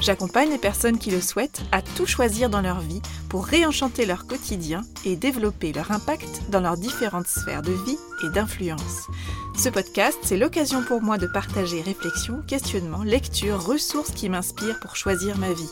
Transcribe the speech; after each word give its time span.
J'accompagne 0.00 0.50
les 0.50 0.58
personnes 0.58 0.98
qui 0.98 1.10
le 1.10 1.20
souhaitent 1.20 1.62
à 1.72 1.82
tout 1.82 2.06
choisir 2.06 2.48
dans 2.48 2.60
leur 2.60 2.80
vie 2.80 3.02
pour 3.28 3.44
réenchanter 3.44 4.06
leur 4.06 4.26
quotidien 4.26 4.82
et 5.04 5.16
développer 5.16 5.72
leur 5.72 5.90
impact 5.90 6.42
dans 6.50 6.60
leurs 6.60 6.76
différentes 6.76 7.26
sphères 7.26 7.62
de 7.62 7.72
vie 7.72 7.98
et 8.24 8.28
d'influence. 8.30 9.08
Ce 9.56 9.68
podcast, 9.68 10.16
c'est 10.22 10.36
l'occasion 10.36 10.84
pour 10.84 11.02
moi 11.02 11.18
de 11.18 11.26
partager 11.26 11.82
réflexions, 11.82 12.42
questionnements, 12.46 13.02
lectures, 13.02 13.60
ressources 13.60 14.12
qui 14.12 14.28
m'inspirent 14.28 14.78
pour 14.78 14.94
choisir 14.94 15.36
ma 15.36 15.52
vie. 15.52 15.70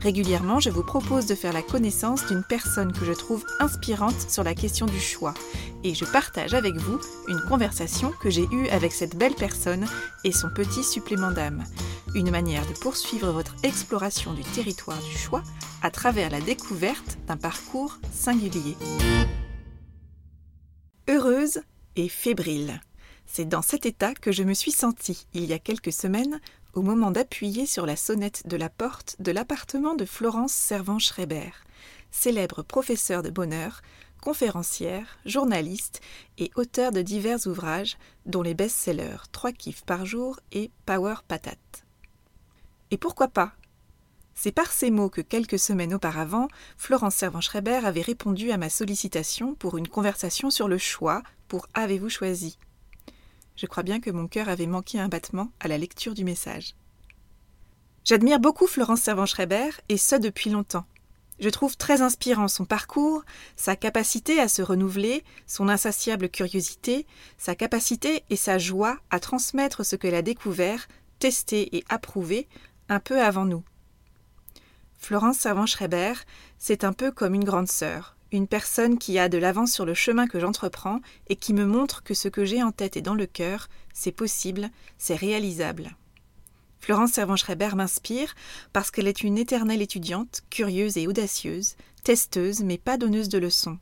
Régulièrement, 0.00 0.60
je 0.60 0.70
vous 0.70 0.84
propose 0.84 1.26
de 1.26 1.34
faire 1.34 1.52
la 1.52 1.62
connaissance 1.62 2.24
d'une 2.26 2.44
personne 2.44 2.92
que 2.92 3.04
je 3.04 3.12
trouve 3.12 3.44
inspirante 3.58 4.30
sur 4.30 4.44
la 4.44 4.54
question 4.54 4.86
du 4.86 5.00
choix. 5.00 5.34
Et 5.82 5.94
je 5.94 6.04
partage 6.04 6.54
avec 6.54 6.76
vous 6.76 7.00
une 7.26 7.42
conversation 7.48 8.12
que 8.22 8.30
j'ai 8.30 8.46
eue 8.52 8.68
avec 8.68 8.92
cette 8.92 9.16
belle 9.16 9.34
personne 9.34 9.84
et 10.22 10.30
son 10.30 10.48
petit 10.48 10.84
supplément 10.84 11.32
d'âme 11.32 11.64
une 12.14 12.30
manière 12.30 12.66
de 12.66 12.72
poursuivre 12.74 13.30
votre 13.30 13.56
exploration 13.64 14.34
du 14.34 14.42
territoire 14.42 15.02
du 15.02 15.16
choix 15.16 15.42
à 15.82 15.90
travers 15.90 16.30
la 16.30 16.40
découverte 16.40 17.18
d'un 17.26 17.36
parcours 17.36 17.98
singulier. 18.12 18.76
Heureuse 21.08 21.60
et 21.96 22.08
fébrile. 22.08 22.80
C'est 23.26 23.48
dans 23.48 23.62
cet 23.62 23.84
état 23.84 24.14
que 24.14 24.32
je 24.32 24.42
me 24.42 24.54
suis 24.54 24.70
sentie 24.70 25.26
il 25.34 25.44
y 25.44 25.52
a 25.52 25.58
quelques 25.58 25.92
semaines 25.92 26.40
au 26.72 26.82
moment 26.82 27.10
d'appuyer 27.10 27.66
sur 27.66 27.86
la 27.86 27.96
sonnette 27.96 28.46
de 28.46 28.56
la 28.56 28.68
porte 28.68 29.16
de 29.18 29.32
l'appartement 29.32 29.94
de 29.94 30.04
Florence 30.04 30.52
Servan-Schreiber, 30.52 31.50
célèbre 32.10 32.62
professeure 32.62 33.22
de 33.22 33.30
bonheur, 33.30 33.80
conférencière, 34.22 35.18
journaliste 35.26 36.00
et 36.38 36.50
auteur 36.56 36.92
de 36.92 37.02
divers 37.02 37.46
ouvrages, 37.46 37.98
dont 38.24 38.42
les 38.42 38.54
best-sellers 38.54 39.22
3 39.32 39.52
kiffs 39.52 39.84
par 39.84 40.06
jour 40.06 40.40
et 40.52 40.70
Power 40.86 41.16
Patate. 41.28 41.83
Et 42.90 42.96
pourquoi 42.96 43.28
pas? 43.28 43.52
C'est 44.34 44.52
par 44.52 44.72
ces 44.72 44.90
mots 44.90 45.10
que 45.10 45.20
quelques 45.20 45.58
semaines 45.58 45.94
auparavant, 45.94 46.48
Florence 46.76 47.14
Servan-Schreiber 47.14 47.80
avait 47.84 48.02
répondu 48.02 48.50
à 48.50 48.56
ma 48.56 48.68
sollicitation 48.68 49.54
pour 49.54 49.78
une 49.78 49.88
conversation 49.88 50.50
sur 50.50 50.68
le 50.68 50.78
choix 50.78 51.22
pour 51.46 51.66
Avez-vous 51.74 52.08
choisi? 52.08 52.58
Je 53.56 53.66
crois 53.66 53.84
bien 53.84 54.00
que 54.00 54.10
mon 54.10 54.26
cœur 54.26 54.48
avait 54.48 54.66
manqué 54.66 54.98
un 54.98 55.08
battement 55.08 55.52
à 55.60 55.68
la 55.68 55.78
lecture 55.78 56.14
du 56.14 56.24
message. 56.24 56.74
J'admire 58.04 58.40
beaucoup 58.40 58.66
Florence 58.66 59.00
Servan-Schreiber, 59.02 59.70
et 59.88 59.96
ce 59.96 60.16
depuis 60.16 60.50
longtemps. 60.50 60.84
Je 61.40 61.48
trouve 61.48 61.76
très 61.76 62.02
inspirant 62.02 62.48
son 62.48 62.64
parcours, 62.64 63.24
sa 63.56 63.76
capacité 63.76 64.40
à 64.40 64.48
se 64.48 64.62
renouveler, 64.62 65.24
son 65.46 65.68
insatiable 65.68 66.28
curiosité, 66.28 67.06
sa 67.38 67.54
capacité 67.54 68.24
et 68.30 68.36
sa 68.36 68.58
joie 68.58 68.98
à 69.10 69.20
transmettre 69.20 69.84
ce 69.84 69.96
qu'elle 69.96 70.14
a 70.14 70.22
découvert, 70.22 70.86
testé 71.18 71.76
et 71.76 71.84
approuvé 71.88 72.48
un 72.88 73.00
peu 73.00 73.22
avant 73.22 73.44
nous. 73.44 73.62
Florence 74.98 75.38
Servan-Schreiber, 75.38 76.14
c'est 76.58 76.84
un 76.84 76.92
peu 76.92 77.10
comme 77.10 77.34
une 77.34 77.44
grande 77.44 77.68
sœur, 77.68 78.16
une 78.32 78.46
personne 78.46 78.98
qui 78.98 79.18
a 79.18 79.28
de 79.28 79.38
l'avance 79.38 79.72
sur 79.72 79.84
le 79.84 79.94
chemin 79.94 80.26
que 80.26 80.40
j'entreprends 80.40 81.00
et 81.28 81.36
qui 81.36 81.52
me 81.52 81.66
montre 81.66 82.02
que 82.02 82.14
ce 82.14 82.28
que 82.28 82.44
j'ai 82.44 82.62
en 82.62 82.72
tête 82.72 82.96
et 82.96 83.02
dans 83.02 83.14
le 83.14 83.26
cœur, 83.26 83.68
c'est 83.92 84.12
possible, 84.12 84.70
c'est 84.98 85.14
réalisable. 85.14 85.96
Florence 86.80 87.12
Servan-Schreiber 87.12 87.70
m'inspire 87.76 88.34
parce 88.72 88.90
qu'elle 88.90 89.08
est 89.08 89.22
une 89.22 89.38
éternelle 89.38 89.82
étudiante, 89.82 90.42
curieuse 90.50 90.98
et 90.98 91.06
audacieuse, 91.06 91.76
testeuse 92.02 92.62
mais 92.62 92.76
pas 92.76 92.98
donneuse 92.98 93.28
de 93.28 93.38
leçons. 93.38 93.78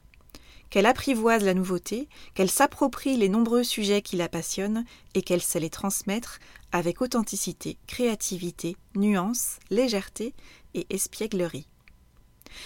Qu'elle 0.72 0.86
apprivoise 0.86 1.44
la 1.44 1.52
nouveauté, 1.52 2.08
qu'elle 2.32 2.50
s'approprie 2.50 3.18
les 3.18 3.28
nombreux 3.28 3.62
sujets 3.62 4.00
qui 4.00 4.16
la 4.16 4.30
passionnent 4.30 4.86
et 5.12 5.20
qu'elle 5.20 5.42
sait 5.42 5.60
les 5.60 5.68
transmettre 5.68 6.38
avec 6.72 7.02
authenticité, 7.02 7.76
créativité, 7.86 8.78
nuance, 8.94 9.58
légèreté 9.68 10.32
et 10.72 10.86
espièglerie. 10.88 11.68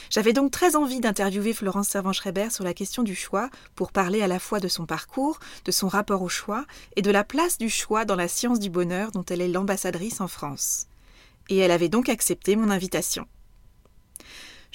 J'avais 0.08 0.32
donc 0.32 0.52
très 0.52 0.76
envie 0.76 1.00
d'interviewer 1.00 1.52
Florence 1.52 1.88
Servan-Schreiber 1.88 2.50
sur 2.50 2.62
la 2.62 2.74
question 2.74 3.02
du 3.02 3.16
choix 3.16 3.50
pour 3.74 3.90
parler 3.90 4.22
à 4.22 4.28
la 4.28 4.38
fois 4.38 4.60
de 4.60 4.68
son 4.68 4.86
parcours, 4.86 5.40
de 5.64 5.72
son 5.72 5.88
rapport 5.88 6.22
au 6.22 6.28
choix 6.28 6.64
et 6.94 7.02
de 7.02 7.10
la 7.10 7.24
place 7.24 7.58
du 7.58 7.68
choix 7.68 8.04
dans 8.04 8.14
la 8.14 8.28
science 8.28 8.60
du 8.60 8.70
bonheur 8.70 9.10
dont 9.10 9.24
elle 9.24 9.40
est 9.40 9.48
l'ambassadrice 9.48 10.20
en 10.20 10.28
France. 10.28 10.86
Et 11.48 11.56
elle 11.56 11.72
avait 11.72 11.88
donc 11.88 12.08
accepté 12.08 12.54
mon 12.54 12.70
invitation. 12.70 13.26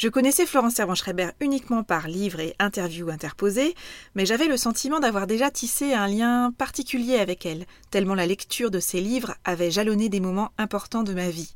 Je 0.02 0.10
connaissais 0.10 0.48
Florence 0.48 0.74
Servan-Schreiber 0.74 1.30
uniquement 1.42 1.84
par 1.84 2.08
livres 2.08 2.40
et 2.40 2.56
interviews 2.58 3.12
interposées, 3.12 3.76
mais 4.16 4.26
j'avais 4.26 4.48
le 4.48 4.58
sentiment 4.58 5.00
d'avoir 5.00 5.28
déjà 5.28 5.52
tissé 5.52 5.94
un 5.94 6.08
lien 6.08 6.52
particulier 6.58 7.18
avec 7.18 7.46
elle, 7.46 7.68
tellement 7.92 8.16
la 8.16 8.26
lecture 8.26 8.72
de 8.72 8.80
ses 8.80 9.00
livres 9.00 9.36
avait 9.44 9.70
jalonné 9.70 10.10
des 10.10 10.20
moments 10.20 10.54
importants 10.58 11.04
de 11.04 11.14
ma 11.14 11.30
vie. 11.30 11.54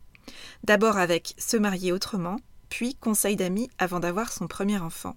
D'abord 0.63 0.99
avec 0.99 1.33
Se 1.39 1.57
marier 1.57 1.91
autrement, 1.91 2.35
puis 2.69 2.93
Conseil 2.93 3.35
d'amis 3.35 3.71
avant 3.79 3.99
d'avoir 3.99 4.31
son 4.31 4.45
premier 4.45 4.77
enfant. 4.77 5.15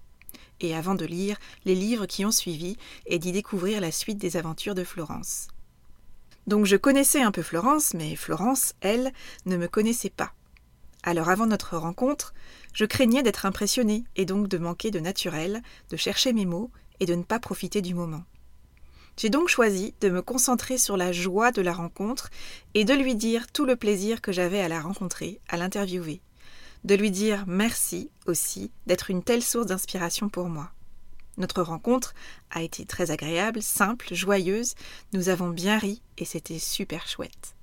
Et 0.59 0.75
avant 0.75 0.95
de 0.95 1.05
lire 1.05 1.37
les 1.65 1.75
livres 1.75 2.07
qui 2.07 2.25
ont 2.25 2.31
suivi 2.31 2.77
et 3.05 3.19
d'y 3.19 3.31
découvrir 3.31 3.79
la 3.79 3.91
suite 3.91 4.17
des 4.17 4.37
aventures 4.37 4.73
de 4.73 4.83
Florence. 4.83 5.49
Donc 6.47 6.65
je 6.65 6.77
connaissais 6.77 7.21
un 7.21 7.31
peu 7.31 7.43
Florence, 7.43 7.93
mais 7.93 8.15
Florence, 8.15 8.73
elle, 8.81 9.11
ne 9.45 9.55
me 9.55 9.67
connaissait 9.67 10.09
pas. 10.09 10.33
Alors 11.03 11.29
avant 11.29 11.45
notre 11.45 11.77
rencontre, 11.77 12.33
je 12.73 12.85
craignais 12.85 13.23
d'être 13.23 13.45
impressionnée 13.45 14.03
et 14.15 14.25
donc 14.25 14.47
de 14.47 14.57
manquer 14.57 14.91
de 14.91 14.99
naturel, 14.99 15.61
de 15.89 15.97
chercher 15.97 16.33
mes 16.33 16.45
mots 16.45 16.71
et 16.99 17.05
de 17.05 17.15
ne 17.15 17.23
pas 17.23 17.39
profiter 17.39 17.81
du 17.81 17.93
moment. 17.93 18.23
J'ai 19.17 19.29
donc 19.29 19.49
choisi 19.49 19.93
de 20.01 20.09
me 20.09 20.21
concentrer 20.21 20.77
sur 20.77 20.95
la 20.95 21.11
joie 21.11 21.51
de 21.51 21.61
la 21.61 21.73
rencontre 21.73 22.29
et 22.73 22.85
de 22.85 22.93
lui 22.93 23.15
dire 23.15 23.47
tout 23.51 23.65
le 23.65 23.75
plaisir 23.75 24.21
que 24.21 24.31
j'avais 24.31 24.61
à 24.61 24.69
la 24.69 24.79
rencontrer, 24.79 25.41
à 25.49 25.57
l'interviewer. 25.57 26.21
De 26.85 26.95
lui 26.95 27.11
dire 27.11 27.43
merci 27.47 28.09
aussi 28.27 28.71
d'être 28.85 29.09
une 29.09 29.23
telle 29.23 29.43
source 29.43 29.65
d'inspiration 29.65 30.29
pour 30.29 30.47
moi. 30.47 30.71
Notre 31.37 31.61
rencontre 31.61 32.13
a 32.51 32.61
été 32.61 32.85
très 32.85 33.11
agréable, 33.11 33.61
simple, 33.61 34.13
joyeuse, 34.13 34.75
nous 35.13 35.29
avons 35.29 35.49
bien 35.49 35.77
ri 35.77 36.01
et 36.17 36.25
c'était 36.25 36.59
super 36.59 37.07
chouette. 37.07 37.55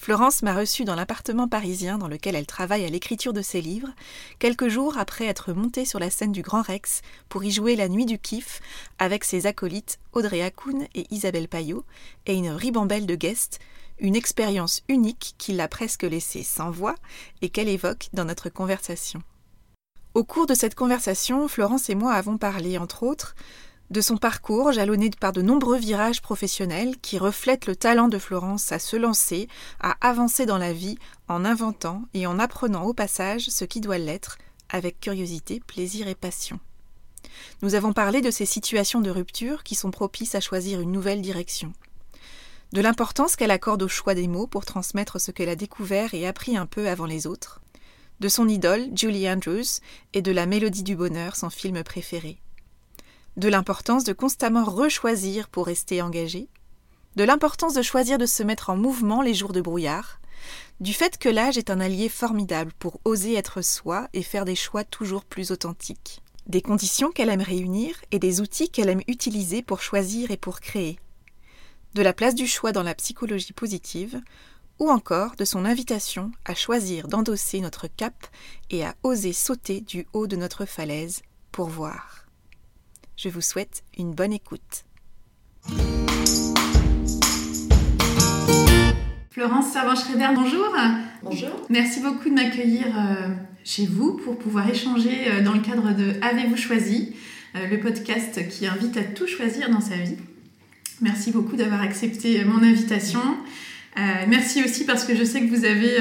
Florence 0.00 0.40
m'a 0.40 0.54
reçue 0.54 0.86
dans 0.86 0.94
l'appartement 0.94 1.46
parisien 1.46 1.98
dans 1.98 2.08
lequel 2.08 2.34
elle 2.34 2.46
travaille 2.46 2.86
à 2.86 2.88
l'écriture 2.88 3.34
de 3.34 3.42
ses 3.42 3.60
livres, 3.60 3.90
quelques 4.38 4.68
jours 4.68 4.96
après 4.96 5.26
être 5.26 5.52
montée 5.52 5.84
sur 5.84 5.98
la 5.98 6.08
scène 6.08 6.32
du 6.32 6.40
Grand 6.40 6.62
Rex 6.62 7.02
pour 7.28 7.44
y 7.44 7.50
jouer 7.50 7.76
La 7.76 7.86
Nuit 7.86 8.06
du 8.06 8.18
Kiff 8.18 8.62
avec 8.98 9.24
ses 9.24 9.44
acolytes 9.46 9.98
Audrey 10.14 10.40
Hakoun 10.40 10.86
et 10.94 11.06
Isabelle 11.10 11.48
Payot 11.48 11.84
et 12.24 12.32
une 12.32 12.48
ribambelle 12.48 13.04
de 13.04 13.14
guests, 13.14 13.58
une 13.98 14.16
expérience 14.16 14.80
unique 14.88 15.34
qui 15.36 15.52
l'a 15.52 15.68
presque 15.68 16.04
laissée 16.04 16.44
sans 16.44 16.70
voix 16.70 16.94
et 17.42 17.50
qu'elle 17.50 17.68
évoque 17.68 18.08
dans 18.14 18.24
notre 18.24 18.48
conversation. 18.48 19.22
Au 20.14 20.24
cours 20.24 20.46
de 20.46 20.54
cette 20.54 20.74
conversation, 20.74 21.46
Florence 21.46 21.90
et 21.90 21.94
moi 21.94 22.14
avons 22.14 22.38
parlé, 22.38 22.78
entre 22.78 23.02
autres, 23.02 23.34
de 23.90 24.00
son 24.00 24.16
parcours 24.16 24.70
jalonné 24.70 25.10
par 25.10 25.32
de 25.32 25.42
nombreux 25.42 25.78
virages 25.78 26.22
professionnels 26.22 26.96
qui 26.98 27.18
reflètent 27.18 27.66
le 27.66 27.74
talent 27.74 28.08
de 28.08 28.18
Florence 28.18 28.70
à 28.70 28.78
se 28.78 28.96
lancer, 28.96 29.48
à 29.80 29.96
avancer 30.00 30.46
dans 30.46 30.58
la 30.58 30.72
vie 30.72 30.96
en 31.28 31.44
inventant 31.44 32.02
et 32.14 32.26
en 32.26 32.38
apprenant 32.38 32.84
au 32.84 32.94
passage 32.94 33.48
ce 33.48 33.64
qui 33.64 33.80
doit 33.80 33.98
l'être, 33.98 34.38
avec 34.68 35.00
curiosité, 35.00 35.60
plaisir 35.66 36.06
et 36.06 36.14
passion. 36.14 36.60
Nous 37.62 37.74
avons 37.74 37.92
parlé 37.92 38.20
de 38.20 38.30
ces 38.30 38.46
situations 38.46 39.00
de 39.00 39.10
rupture 39.10 39.64
qui 39.64 39.74
sont 39.74 39.90
propices 39.90 40.36
à 40.36 40.40
choisir 40.40 40.80
une 40.80 40.92
nouvelle 40.92 41.20
direction. 41.20 41.72
De 42.72 42.80
l'importance 42.80 43.34
qu'elle 43.34 43.50
accorde 43.50 43.82
au 43.82 43.88
choix 43.88 44.14
des 44.14 44.28
mots 44.28 44.46
pour 44.46 44.64
transmettre 44.64 45.20
ce 45.20 45.32
qu'elle 45.32 45.48
a 45.48 45.56
découvert 45.56 46.14
et 46.14 46.28
appris 46.28 46.56
un 46.56 46.66
peu 46.66 46.88
avant 46.88 47.06
les 47.06 47.26
autres. 47.26 47.60
De 48.20 48.28
son 48.28 48.46
idole, 48.48 48.86
Julie 48.94 49.28
Andrews, 49.28 49.80
et 50.12 50.22
de 50.22 50.30
La 50.30 50.46
Mélodie 50.46 50.84
du 50.84 50.94
Bonheur, 50.94 51.34
son 51.34 51.50
film 51.50 51.82
préféré 51.82 52.38
de 53.36 53.48
l'importance 53.48 54.04
de 54.04 54.12
constamment 54.12 54.64
rechoisir 54.64 55.48
pour 55.48 55.66
rester 55.66 56.02
engagé, 56.02 56.48
de 57.16 57.24
l'importance 57.24 57.74
de 57.74 57.82
choisir 57.82 58.18
de 58.18 58.26
se 58.26 58.42
mettre 58.42 58.70
en 58.70 58.76
mouvement 58.76 59.22
les 59.22 59.34
jours 59.34 59.52
de 59.52 59.60
brouillard, 59.60 60.20
du 60.80 60.94
fait 60.94 61.18
que 61.18 61.28
l'âge 61.28 61.58
est 61.58 61.70
un 61.70 61.80
allié 61.80 62.08
formidable 62.08 62.72
pour 62.78 63.00
oser 63.04 63.34
être 63.34 63.62
soi 63.62 64.08
et 64.12 64.22
faire 64.22 64.44
des 64.44 64.54
choix 64.54 64.84
toujours 64.84 65.24
plus 65.24 65.50
authentiques, 65.50 66.22
des 66.46 66.62
conditions 66.62 67.10
qu'elle 67.10 67.28
aime 67.28 67.42
réunir 67.42 67.96
et 68.10 68.18
des 68.18 68.40
outils 68.40 68.70
qu'elle 68.70 68.88
aime 68.88 69.02
utiliser 69.06 69.62
pour 69.62 69.82
choisir 69.82 70.30
et 70.30 70.36
pour 70.36 70.60
créer, 70.60 70.98
de 71.94 72.02
la 72.02 72.12
place 72.12 72.34
du 72.34 72.46
choix 72.46 72.72
dans 72.72 72.82
la 72.82 72.94
psychologie 72.94 73.52
positive, 73.52 74.20
ou 74.78 74.90
encore 74.90 75.36
de 75.36 75.44
son 75.44 75.66
invitation 75.66 76.32
à 76.46 76.54
choisir 76.54 77.06
d'endosser 77.06 77.60
notre 77.60 77.86
cap 77.86 78.14
et 78.70 78.84
à 78.84 78.94
oser 79.02 79.34
sauter 79.34 79.82
du 79.82 80.06
haut 80.14 80.26
de 80.26 80.36
notre 80.36 80.64
falaise 80.64 81.20
pour 81.52 81.68
voir. 81.68 82.29
Je 83.22 83.28
vous 83.28 83.42
souhaite 83.42 83.82
une 83.98 84.14
bonne 84.14 84.32
écoute. 84.32 84.86
Florence 89.30 89.72
Servan-Schreiber, 89.74 90.28
bonjour. 90.34 90.74
Bonjour. 91.22 91.50
Merci 91.68 92.00
beaucoup 92.00 92.30
de 92.30 92.34
m'accueillir 92.34 92.86
euh, 92.86 93.28
chez 93.62 93.84
vous 93.84 94.14
pour 94.14 94.38
pouvoir 94.38 94.70
échanger 94.70 95.28
euh, 95.28 95.42
dans 95.42 95.52
le 95.52 95.60
cadre 95.60 95.94
de 95.94 96.14
Avez-vous 96.22 96.56
choisi, 96.56 97.14
euh, 97.56 97.66
le 97.66 97.78
podcast 97.78 98.48
qui 98.48 98.66
invite 98.66 98.96
à 98.96 99.02
tout 99.02 99.26
choisir 99.26 99.68
dans 99.68 99.82
sa 99.82 99.96
vie. 99.96 100.16
Merci 101.02 101.30
beaucoup 101.30 101.56
d'avoir 101.56 101.82
accepté 101.82 102.42
mon 102.46 102.62
invitation. 102.62 103.20
Merci 104.28 104.62
aussi 104.64 104.84
parce 104.84 105.04
que 105.04 105.14
je 105.14 105.24
sais 105.24 105.40
que 105.42 105.54
vous 105.54 105.64
avez 105.64 105.96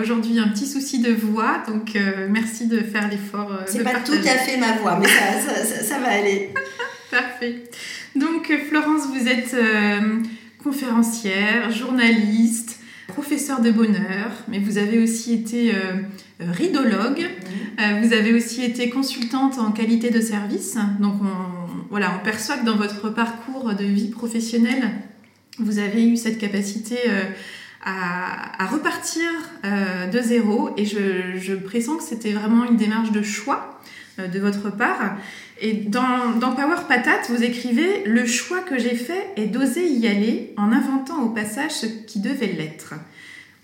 aujourd'hui 0.00 0.38
un 0.38 0.48
petit 0.48 0.66
souci 0.66 1.00
de 1.00 1.12
voix, 1.12 1.62
donc 1.66 1.96
merci 2.28 2.66
de 2.66 2.78
faire 2.80 3.08
l'effort. 3.08 3.50
C'est 3.66 3.84
pas 3.84 4.00
tout 4.00 4.12
à 4.12 4.38
fait 4.38 4.56
ma 4.56 4.72
voix, 4.72 4.98
mais 5.00 5.08
ça, 5.08 5.64
ça 5.64 5.98
va 5.98 6.08
aller. 6.08 6.50
Parfait. 7.10 7.64
Donc 8.14 8.52
Florence, 8.68 9.02
vous 9.14 9.28
êtes 9.28 9.56
conférencière, 10.62 11.70
journaliste, 11.70 12.78
professeur 13.08 13.60
de 13.60 13.70
bonheur, 13.70 14.30
mais 14.48 14.58
vous 14.58 14.78
avez 14.78 15.02
aussi 15.02 15.32
été 15.32 15.74
euh, 15.74 15.78
euh, 16.40 16.52
ridologue, 16.52 17.26
euh, 17.80 18.00
vous 18.02 18.12
avez 18.12 18.32
aussi 18.32 18.62
été 18.62 18.90
consultante 18.90 19.58
en 19.58 19.72
qualité 19.72 20.10
de 20.10 20.20
service. 20.20 20.76
Donc 21.00 21.14
on, 21.22 21.86
voilà, 21.90 22.12
on 22.20 22.24
perçoit 22.24 22.58
que 22.58 22.66
dans 22.66 22.76
votre 22.76 23.08
parcours 23.08 23.74
de 23.74 23.84
vie 23.84 24.08
professionnelle, 24.08 24.90
vous 25.58 25.78
avez 25.78 26.06
eu 26.06 26.16
cette 26.16 26.38
capacité 26.38 26.96
à, 27.84 28.66
repartir 28.66 29.24
de 29.64 30.20
zéro 30.20 30.70
et 30.76 30.84
je, 30.84 31.54
pressens 31.54 31.96
que 31.96 32.02
c'était 32.02 32.32
vraiment 32.32 32.64
une 32.64 32.76
démarche 32.76 33.12
de 33.12 33.22
choix 33.22 33.80
de 34.18 34.38
votre 34.38 34.70
part. 34.70 35.16
Et 35.60 35.72
dans, 35.74 36.36
dans, 36.38 36.52
Power 36.52 36.82
Patate, 36.88 37.30
vous 37.30 37.42
écrivez 37.42 38.04
Le 38.04 38.26
choix 38.26 38.60
que 38.60 38.78
j'ai 38.78 38.94
fait 38.94 39.26
est 39.36 39.46
d'oser 39.46 39.86
y 39.88 40.06
aller 40.06 40.52
en 40.56 40.72
inventant 40.72 41.22
au 41.22 41.30
passage 41.30 41.72
ce 41.72 41.86
qui 41.86 42.20
devait 42.20 42.52
l'être 42.52 42.94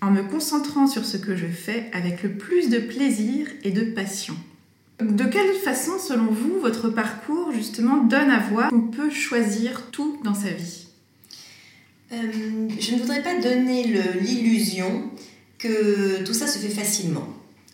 en 0.05 0.11
me 0.11 0.21
concentrant 0.21 0.87
sur 0.87 1.03
ce 1.03 1.17
que 1.17 1.35
je 1.35 1.47
fais 1.47 1.89
avec 1.91 2.21
le 2.21 2.33
plus 2.33 2.69
de 2.69 2.77
plaisir 2.77 3.47
et 3.63 3.71
de 3.71 3.83
passion. 3.83 4.35
De 5.01 5.23
quelle 5.25 5.53
façon, 5.55 5.97
selon 5.99 6.27
vous, 6.27 6.59
votre 6.61 6.89
parcours 6.89 7.51
justement 7.51 7.97
donne 7.97 8.29
à 8.29 8.39
voir 8.39 8.69
qu'on 8.69 8.81
peut 8.81 9.09
choisir 9.09 9.89
tout 9.91 10.19
dans 10.23 10.35
sa 10.35 10.49
vie? 10.49 10.84
Euh, 12.11 12.69
Je 12.79 12.95
ne 12.95 12.99
voudrais 12.99 13.23
pas 13.23 13.39
donner 13.39 13.83
l'illusion 14.21 15.09
que 15.57 16.23
tout 16.23 16.33
ça 16.33 16.47
se 16.47 16.59
fait 16.59 16.69
facilement 16.69 17.27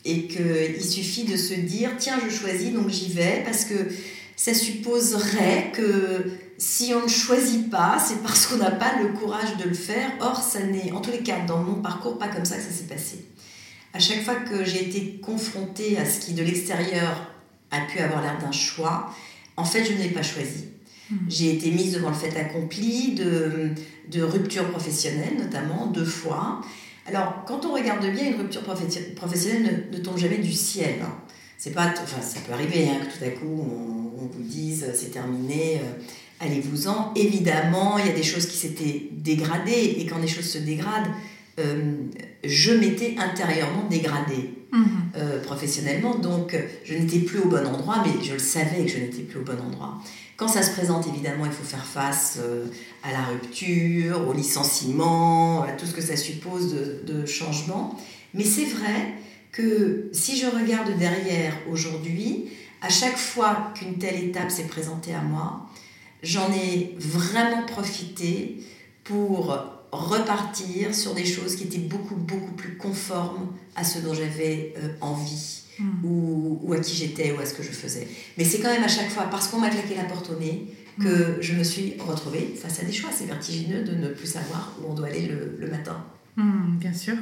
et 0.06 0.28
qu'il 0.28 0.84
suffit 0.84 1.26
de 1.26 1.38
se 1.38 1.54
dire 1.54 1.92
tiens 1.98 2.20
je 2.28 2.34
choisis 2.34 2.72
donc 2.72 2.90
j'y 2.90 3.12
vais 3.12 3.44
parce 3.46 3.66
que 3.66 3.76
ça 4.36 4.54
supposerait 4.54 5.72
que 5.74 6.32
si 6.62 6.94
on 6.94 7.04
ne 7.04 7.08
choisit 7.08 7.72
pas, 7.72 7.98
c'est 8.00 8.22
parce 8.22 8.46
qu'on 8.46 8.58
n'a 8.58 8.70
pas 8.70 9.00
le 9.02 9.10
courage 9.10 9.58
de 9.58 9.68
le 9.68 9.74
faire. 9.74 10.12
Or, 10.20 10.38
ça 10.38 10.62
n'est, 10.62 10.92
en 10.92 11.02
tous 11.02 11.10
les 11.10 11.24
cas, 11.24 11.40
dans 11.48 11.58
mon 11.58 11.82
parcours, 11.82 12.20
pas 12.20 12.28
comme 12.28 12.46
ça 12.46 12.58
que 12.58 12.62
ça 12.62 12.70
s'est 12.70 12.84
passé. 12.84 13.26
À 13.94 14.00
chaque 14.00 14.22
fois 14.22 14.36
que 14.36 14.64
j'ai 14.64 14.88
été 14.88 15.20
confrontée 15.24 15.98
à 15.98 16.06
ce 16.06 16.20
qui, 16.20 16.34
de 16.34 16.44
l'extérieur, 16.44 17.32
a 17.72 17.82
pu 17.82 17.98
avoir 17.98 18.22
l'air 18.22 18.38
d'un 18.38 18.52
choix, 18.52 19.12
en 19.58 19.66
fait, 19.66 19.84
je 19.84 19.94
ne 19.94 19.98
l'ai 20.04 20.10
pas 20.10 20.22
choisi. 20.22 20.66
Hmm. 21.12 21.16
J'ai 21.28 21.54
été 21.54 21.72
mise 21.72 21.94
devant 21.94 22.10
le 22.10 22.16
fait 22.16 22.36
accompli 22.40 23.14
de, 23.14 23.72
de 24.10 24.22
rupture 24.24 24.70
professionnelle, 24.70 25.36
notamment, 25.38 25.88
deux 25.88 26.06
fois. 26.06 26.62
Alors, 27.08 27.44
quand 27.46 27.66
on 27.66 27.74
regarde 27.74 28.06
bien, 28.12 28.30
une 28.30 28.36
rupture 28.36 28.62
professionnelle 28.62 29.88
ne, 29.92 29.98
tombe 29.98 30.18
jamais 30.18 30.38
du 30.38 30.54
ciel. 30.54 30.96
Hein. 31.04 31.14
C'est 31.58 31.72
pas, 31.72 31.94
enfin, 32.02 32.22
ça 32.22 32.40
peut 32.46 32.54
arriver 32.54 32.88
hein, 32.90 33.00
que 33.02 33.18
tout 33.18 33.24
à 33.24 33.30
coup 33.30 33.62
on, 33.62 34.26
vous 34.26 34.44
dise 34.44 34.86
c'est 34.94 35.12
terminé, 35.12 35.78
euh, 35.78 36.04
allez-vous-en. 36.40 37.14
Évidemment, 37.16 37.98
il 37.98 38.06
y 38.06 38.10
a 38.10 38.14
des 38.14 38.24
choses 38.24 38.46
qui 38.46 38.58
s'étaient 38.58 39.10
dégradées, 39.12 39.96
et 39.98 40.06
quand 40.06 40.20
des 40.20 40.28
choses 40.28 40.50
se 40.50 40.60
dégradent, 40.60 41.08
euh, 41.08 41.10
je 42.44 42.72
m'étais 42.74 43.16
intérieurement 43.18 43.88
dégradée 43.90 44.54
mhm. 44.72 44.86
euh, 45.16 45.42
professionnellement, 45.44 46.16
donc 46.16 46.56
je 46.84 46.94
n'étais 46.96 47.20
plus 47.20 47.40
au 47.40 47.48
bon 47.48 47.66
endroit, 47.66 48.04
mais 48.06 48.24
je 48.24 48.34
le 48.34 48.40
savais 48.40 48.86
que 48.86 48.92
je 48.92 48.98
n'étais 48.98 49.22
plus 49.24 49.40
au 49.40 49.44
bon 49.44 49.60
endroit. 49.60 50.00
Quand 50.38 50.48
ça 50.48 50.64
se 50.64 50.72
présente, 50.72 51.08
évidemment, 51.08 51.46
il 51.46 51.52
faut 51.52 51.64
faire 51.64 51.86
face 51.86 52.40
euh, 52.42 52.66
à 53.04 53.12
la 53.12 53.24
rupture, 53.26 54.28
au 54.28 54.34
licenciement, 54.34 55.62
à 55.62 55.72
tout 55.74 55.86
ce 55.86 55.94
que 55.94 56.02
ça 56.02 56.16
suppose 56.16 56.74
de, 56.74 57.14
de 57.14 57.26
changement. 57.28 57.96
Mais 58.34 58.44
c'est 58.44 58.66
vrai 58.66 59.14
que 59.52 60.10
si 60.14 60.38
je 60.38 60.48
regarde 60.48 60.98
derrière 60.98 61.54
aujourd'hui, 61.70 62.46
à 62.82 62.90
chaque 62.90 63.18
fois 63.18 63.72
qu'une 63.76 64.00
telle 64.00 64.24
étape 64.24 64.50
s'est 64.50 64.64
présentée 64.64 65.14
à 65.14 65.22
moi, 65.22 65.68
j'en 66.24 66.52
ai 66.52 66.96
vraiment 66.98 67.64
profité 67.66 68.64
pour 69.04 69.71
repartir 69.92 70.96
sur 70.96 71.14
des 71.14 71.26
choses 71.26 71.56
qui 71.56 71.64
étaient 71.64 71.78
beaucoup, 71.78 72.16
beaucoup 72.16 72.54
plus 72.54 72.78
conformes 72.78 73.52
à 73.76 73.84
ce 73.84 74.00
dont 74.00 74.14
j'avais 74.14 74.74
euh, 74.78 74.90
envie 75.02 75.64
hmm. 75.80 76.06
ou, 76.06 76.74
à 76.74 76.80
qui 76.80 76.96
j'étais 76.96 77.32
ou 77.32 77.40
à 77.40 77.46
ce 77.46 77.54
que 77.54 77.64
je 77.64 77.70
faisais. 77.70 78.08
Mais 78.38 78.44
c'est 78.44 78.60
quand 78.60 78.72
même 78.72 78.84
à 78.84 78.88
chaque 78.88 79.10
fois, 79.10 79.24
parce 79.24 79.48
qu'on 79.48 79.60
m'a 79.60 79.70
claqué 79.70 79.96
la 79.96 80.04
porte 80.04 80.30
au 80.30 80.40
nez, 80.40 80.68
que 81.00 81.38
hmm. 81.38 81.42
je 81.42 81.54
me 81.54 81.64
suis 81.64 81.96
retrouvée 82.00 82.54
face 82.56 82.80
à 82.80 82.84
des 82.84 82.92
choix. 82.92 83.10
C'est 83.14 83.26
vertigineux 83.26 83.84
de 83.84 83.94
ne 83.94 84.10
plus 84.10 84.28
savoir 84.28 84.76
où 84.82 84.92
on 84.92 84.94
doit 84.94 85.08
aller 85.08 85.30
le, 85.60 85.68
matin. 85.68 86.04
Hmm, 86.38 86.78
bien 86.78 86.94
sûr. 86.94 87.16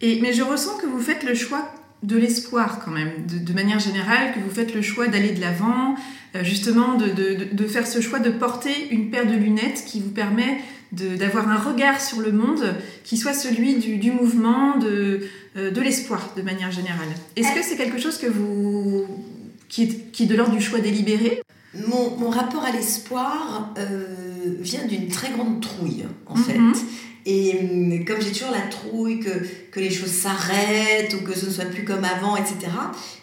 Et, 0.00 0.20
mais 0.20 0.32
je 0.32 0.42
ressens 0.42 0.76
que 0.78 0.86
vous 0.86 1.00
faites 1.00 1.22
le 1.22 1.34
choix 1.34 1.72
de 2.02 2.16
l'espoir 2.16 2.80
quand 2.84 2.90
même, 2.90 3.10
de, 3.26 3.52
manière 3.54 3.78
générale, 3.78 4.34
que 4.34 4.38
vous 4.38 4.50
faites 4.50 4.74
le 4.74 4.82
choix 4.82 5.08
d'aller 5.08 5.32
de 5.32 5.40
l'avant, 5.40 5.96
euh, 6.34 6.44
justement 6.44 6.94
de, 6.94 7.06
de, 7.08 7.54
de, 7.54 7.66
faire 7.66 7.86
ce 7.86 8.00
choix 8.00 8.18
de 8.18 8.30
porter 8.30 8.88
une 8.90 9.10
paire 9.10 9.26
de 9.26 9.34
lunettes 9.34 9.84
qui 9.86 10.00
vous 10.00 10.10
permet 10.10 10.58
d'avoir 10.92 11.48
un 11.48 11.58
regard 11.58 12.00
sur 12.00 12.20
le 12.20 12.32
monde 12.32 12.74
qui 13.04 13.16
soit 13.16 13.34
celui 13.34 13.76
du, 13.76 13.96
du 13.96 14.12
mouvement, 14.12 14.78
de, 14.78 15.20
euh, 15.56 15.70
de 15.70 15.80
l'espoir 15.80 16.32
de 16.36 16.42
manière 16.42 16.70
générale. 16.70 17.08
Est-ce 17.34 17.54
que 17.54 17.62
c'est 17.62 17.76
quelque 17.76 17.98
chose 17.98 18.18
que 18.18 18.26
vous, 18.26 19.06
qui, 19.68 19.82
est, 19.84 20.12
qui 20.12 20.24
est 20.24 20.26
de 20.26 20.36
l'ordre 20.36 20.54
du 20.54 20.62
choix 20.62 20.78
délibéré? 20.78 21.42
Mon, 21.88 22.16
mon, 22.18 22.30
rapport 22.30 22.64
à 22.64 22.72
l'espoir 22.72 23.74
euh, 23.76 24.06
vient 24.60 24.86
d'une 24.86 25.08
très 25.08 25.30
grande 25.32 25.60
trouille, 25.60 26.04
en 26.26 26.36
mhm. 26.36 26.44
fait. 26.44 26.84
Et 27.26 27.58
hum, 27.58 28.04
comme 28.04 28.20
j'ai 28.22 28.30
toujours 28.30 28.52
la 28.52 28.62
trouille 28.68 29.18
que, 29.18 29.30
que 29.72 29.80
les 29.80 29.90
choses 29.90 30.12
s'arrêtent 30.12 31.12
ou 31.14 31.24
que 31.24 31.36
ce 31.36 31.46
ne 31.46 31.50
soit 31.50 31.64
plus 31.64 31.84
comme 31.84 32.04
avant, 32.04 32.36
etc., 32.36 32.56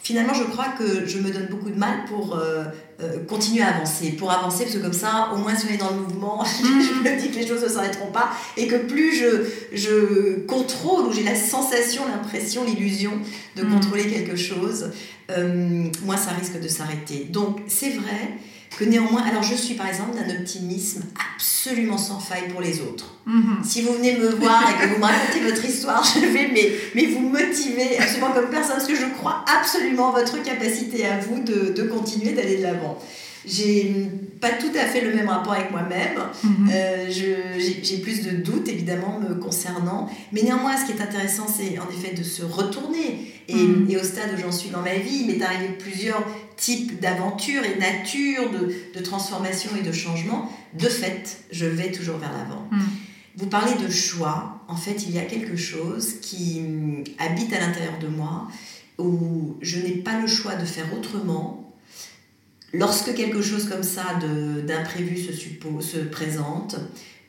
finalement, 0.04 0.34
je 0.34 0.44
crois 0.44 0.68
que 0.78 1.08
je 1.08 1.20
me 1.20 1.32
donne 1.32 1.48
beaucoup 1.50 1.70
de 1.70 1.80
mal 1.80 2.04
pour 2.06 2.36
euh, 2.36 2.66
euh, 3.02 3.24
continuer 3.28 3.64
à 3.64 3.76
avancer. 3.76 4.12
Pour 4.12 4.32
avancer, 4.32 4.66
parce 4.66 4.76
que 4.76 4.82
comme 4.82 4.94
ça, 4.94 5.30
au 5.34 5.38
moins, 5.38 5.56
si 5.56 5.66
on 5.70 5.74
est 5.74 5.78
dans 5.78 5.90
le 5.90 5.98
mouvement, 5.98 6.44
je 6.64 7.10
me 7.10 7.20
dis 7.20 7.32
que 7.32 7.38
les 7.38 7.48
choses 7.48 7.64
ne 7.64 7.68
s'arrêteront 7.68 8.12
pas 8.12 8.30
et 8.56 8.68
que 8.68 8.76
plus 8.76 9.16
je, 9.16 9.46
je 9.74 10.40
contrôle 10.46 11.08
ou 11.08 11.12
j'ai 11.12 11.24
la 11.24 11.36
sensation, 11.36 12.04
l'impression, 12.08 12.64
l'illusion 12.64 13.14
de 13.56 13.64
mm. 13.64 13.74
contrôler 13.74 14.08
quelque 14.08 14.36
chose, 14.36 14.92
euh, 15.32 15.90
moins 16.04 16.18
ça 16.18 16.32
risque 16.32 16.60
de 16.60 16.68
s'arrêter. 16.68 17.28
Donc, 17.30 17.60
c'est 17.68 17.92
vrai 17.92 18.38
que 18.78 18.84
néanmoins, 18.84 19.22
alors 19.22 19.44
je 19.44 19.56
suis 19.56 19.76
par 19.76 19.88
exemple 19.88 20.18
d'un 20.18 20.36
optimisme 20.40 21.04
absolument 21.36 21.98
sans 21.98 22.20
faille 22.20 22.50
pour 22.50 22.62
les 22.62 22.82
autres. 22.82 23.16
Mhm. 23.26 23.64
Si 23.64 23.82
vous 23.84 23.94
venez 23.94 24.18
me 24.18 24.30
voir 24.30 24.64
et 24.70 24.82
que 24.82 24.94
vous 24.94 25.00
me 25.00 25.06
racontez 25.06 25.40
votre 25.42 25.64
histoire, 25.64 26.04
je 26.04 26.20
vais 26.20 26.50
mais, 26.52 26.72
mais 26.96 27.06
vous 27.06 27.28
motiver 27.30 27.98
absolument 27.98 28.32
comme 28.32 28.50
personne, 28.50 28.76
parce 28.78 28.88
que 28.88 28.96
je 28.96 29.06
crois 29.18 29.46
absolument 29.60 30.12
votre 30.12 30.42
capacité 30.42 31.06
à 31.06 31.20
vous 31.20 31.42
de, 31.44 31.74
de 31.74 31.84
continuer 31.84 32.34
d'aller 32.34 32.58
de 32.58 32.64
l'avant. 32.64 33.00
J'ai 33.46 34.10
pas 34.40 34.52
tout 34.52 34.72
à 34.76 34.86
fait 34.86 35.02
le 35.02 35.14
même 35.14 35.28
rapport 35.28 35.54
avec 35.54 35.72
moi-même. 35.72 36.18
Mhm. 36.44 36.70
Euh, 36.72 37.08
j'ai 37.10 37.98
plus 37.98 38.24
de 38.24 38.32
doutes, 38.32 38.68
évidemment, 38.68 39.20
me 39.20 39.36
concernant. 39.36 40.10
Mais 40.32 40.44
néanmoins, 40.44 40.78
ce 40.78 40.86
qui 40.86 40.98
est 40.98 41.02
intéressant, 41.02 41.48
c'est 41.48 41.78
en 41.80 41.90
effet 41.90 42.16
de 42.16 42.24
se 42.24 42.44
retourner. 42.44 43.32
Et, 43.48 43.56
mhm. 43.56 43.88
et 43.90 43.98
au 43.98 44.04
stade 44.04 44.32
où 44.36 44.42
j'en 44.42 44.52
suis 44.52 44.70
dans 44.70 44.82
ma 44.82 44.96
vie, 44.96 45.22
il 45.22 45.28
m'est 45.28 45.44
arrivé 45.44 45.70
plusieurs 45.78 46.24
types 46.56 47.00
d'aventures 47.02 47.64
et 47.64 47.78
natures 47.78 48.50
de, 48.52 48.74
de, 48.98 49.04
transformation 49.04 49.72
et 49.78 49.82
de 49.82 49.92
changement. 49.92 50.50
De 50.80 50.88
fait, 50.88 51.44
je 51.52 51.66
vais 51.66 51.92
toujours 51.92 52.18
vers 52.18 52.32
l'avant. 52.32 52.68
Mhm. 52.72 52.82
Vous 53.36 53.48
parlez 53.48 53.74
de 53.84 53.92
choix. 53.92 54.62
En 54.68 54.78
fait, 54.78 55.04
il 55.08 55.12
y 55.14 55.20
a 55.20 55.24
quelque 55.24 55.58
chose 55.58 56.20
qui 56.22 56.62
habite 57.18 57.52
à 57.54 57.60
l'intérieur 57.60 58.00
de 58.00 58.08
moi 58.08 58.48
où 58.98 59.58
je 59.62 59.80
n'ai 59.80 59.96
pas 59.96 60.20
le 60.20 60.28
choix 60.28 60.56
de 60.56 60.66
faire 60.66 60.86
autrement 60.96 61.63
lorsque 62.74 63.14
quelque 63.14 63.42
chose 63.42 63.70
comme 63.70 63.84
ça 63.84 64.04
d'imprévu 64.66 65.18
se, 65.18 65.32
se 65.32 65.98
présente, 65.98 66.76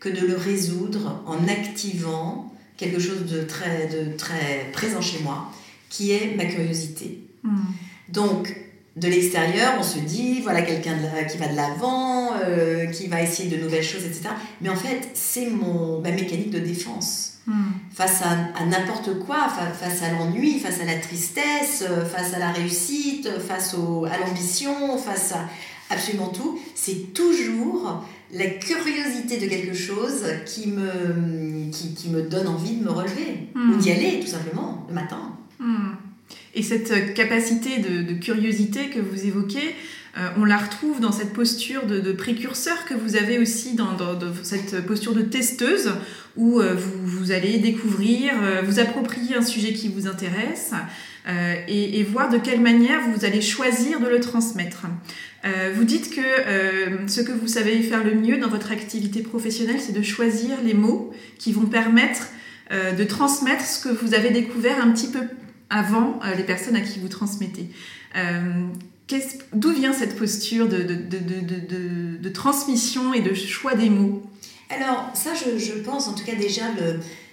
que 0.00 0.08
de 0.08 0.26
le 0.26 0.36
résoudre 0.36 1.22
en 1.26 1.48
activant 1.48 2.52
quelque 2.76 2.98
chose 2.98 3.24
de 3.24 3.42
très, 3.42 3.88
de 3.88 4.16
très 4.16 4.70
présent 4.72 5.00
chez 5.00 5.20
moi, 5.20 5.50
qui 5.88 6.12
est 6.12 6.34
ma 6.36 6.44
curiosité. 6.44 7.20
Hmm. 7.42 7.56
Donc, 8.08 8.54
de 8.96 9.08
l'extérieur, 9.08 9.74
on 9.78 9.82
se 9.82 9.98
dit, 9.98 10.40
voilà 10.40 10.62
quelqu'un 10.62 10.96
qui 11.30 11.38
va 11.38 11.48
de 11.48 11.56
l'avant, 11.56 12.32
euh, 12.44 12.86
qui 12.86 13.06
va 13.06 13.22
essayer 13.22 13.48
de 13.48 13.62
nouvelles 13.62 13.82
choses, 13.82 14.04
etc. 14.04 14.28
Mais 14.60 14.68
en 14.68 14.76
fait, 14.76 15.10
c'est 15.14 15.48
ma 15.48 16.10
mécanique 16.10 16.50
de 16.50 16.60
défense. 16.60 17.38
Hmm. 17.46 17.72
Face 17.94 18.22
à, 18.22 18.64
n'importe 18.66 19.20
quoi, 19.20 19.48
face 19.48 20.02
à 20.02 20.10
l'ennui, 20.10 20.58
face 20.58 20.80
à 20.80 20.84
la 20.84 20.96
tristesse, 20.96 21.84
euh, 21.88 22.04
face 22.04 22.34
à 22.34 22.40
la 22.40 22.50
réussite, 22.50 23.28
face 23.38 23.74
au, 23.74 24.04
à 24.04 24.18
l'ambition, 24.18 24.98
face 24.98 25.32
absolument 25.90 26.28
tout. 26.28 26.58
C'est 26.74 27.14
toujours 27.14 28.04
la 28.32 28.46
curiosité 28.46 29.38
de 29.38 29.46
quelque 29.46 29.74
chose 29.74 30.24
qui 30.44 30.68
me, 30.68 31.70
qui, 31.70 32.08
me 32.08 32.22
donne 32.22 32.48
envie 32.48 32.76
de 32.76 32.84
me 32.84 32.90
relever, 32.90 33.48
ou 33.54 33.58
hmm. 33.58 33.78
d'y 33.78 33.92
aller 33.92 34.20
tout 34.20 34.26
simplement, 34.26 34.84
le 34.88 34.94
matin. 34.94 35.36
Hmm. 35.60 35.92
Et 36.54 36.62
cette 36.62 37.14
capacité 37.14 37.78
de, 37.78 38.14
curiosité 38.14 38.88
que 38.88 39.00
vous 39.00 39.24
évoquez, 39.24 39.74
euh, 40.16 40.28
on 40.37 40.44
la 40.44 40.59
retrouve 40.59 41.00
dans 41.00 41.11
cette 41.11 41.33
posture 41.33 41.87
de, 41.87 42.12
précurseur 42.12 42.85
que 42.85 42.94
vous 42.94 43.16
avez 43.16 43.38
aussi 43.38 43.75
dans, 43.75 43.97
cette 44.42 44.87
posture 44.87 45.12
de 45.12 45.23
testeuse 45.23 45.90
où 46.37 46.61
euh, 46.61 46.76
vous, 46.76 47.33
allez 47.33 47.59
découvrir, 47.59 48.33
euh, 48.40 48.62
vous 48.64 48.78
approprier 48.78 49.35
un 49.35 49.42
sujet 49.42 49.73
qui 49.73 49.88
vous 49.88 50.06
intéresse 50.06 50.73
et, 51.68 52.02
voir 52.04 52.28
de 52.28 52.38
quelle 52.38 52.61
manière 52.61 53.00
vous 53.12 53.25
allez 53.25 53.40
choisir 53.40 53.99
de 53.99 54.06
le 54.06 54.21
transmettre. 54.21 54.83
vous 55.75 55.85
dites 55.85 56.14
que 56.14 56.21
ce 57.06 57.23
que 57.23 57.33
vous 57.33 57.49
savez 57.49 57.80
faire 57.83 58.04
le 58.04 58.14
mieux 58.14 58.37
dans 58.37 58.50
votre 58.50 58.71
activité 58.71 59.23
professionnelle, 59.23 59.80
c'est 59.80 59.94
de 59.94 60.02
choisir 60.02 60.59
les 60.62 60.75
mots 60.75 61.14
qui 61.38 61.52
vont 61.52 61.64
permettre 61.64 62.28
de 62.71 63.04
transmettre 63.04 63.64
ce 63.64 63.88
que 63.88 63.88
vous 63.88 64.12
avez 64.12 64.33
découvert 64.33 64.85
un 64.85 64.90
petit 64.90 65.09
peu 65.09 65.21
avant 65.71 66.21
les 66.37 66.44
personnes 66.44 66.76
à 66.76 66.83
qui 66.83 67.00
vous 67.00 67.09
transmettez. 67.09 67.71
D'où 69.52 69.73
vient 69.73 69.92
cette 69.92 70.16
posture 70.16 70.66
de, 70.66 70.78
de, 70.78 70.94
de, 70.94 72.16
de, 72.18 72.28
transmission 72.30 73.12
et 73.12 73.20
de 73.20 73.34
choix 73.34 73.75
des 73.75 73.90
mots? 73.90 74.23
Alors, 74.70 75.11
ça, 75.14 75.32
je, 75.34 75.58
je, 75.58 75.73
pense, 75.75 76.08
en 76.08 76.14
tout 76.14 76.25
cas, 76.25 76.34
déjà, 76.34 76.62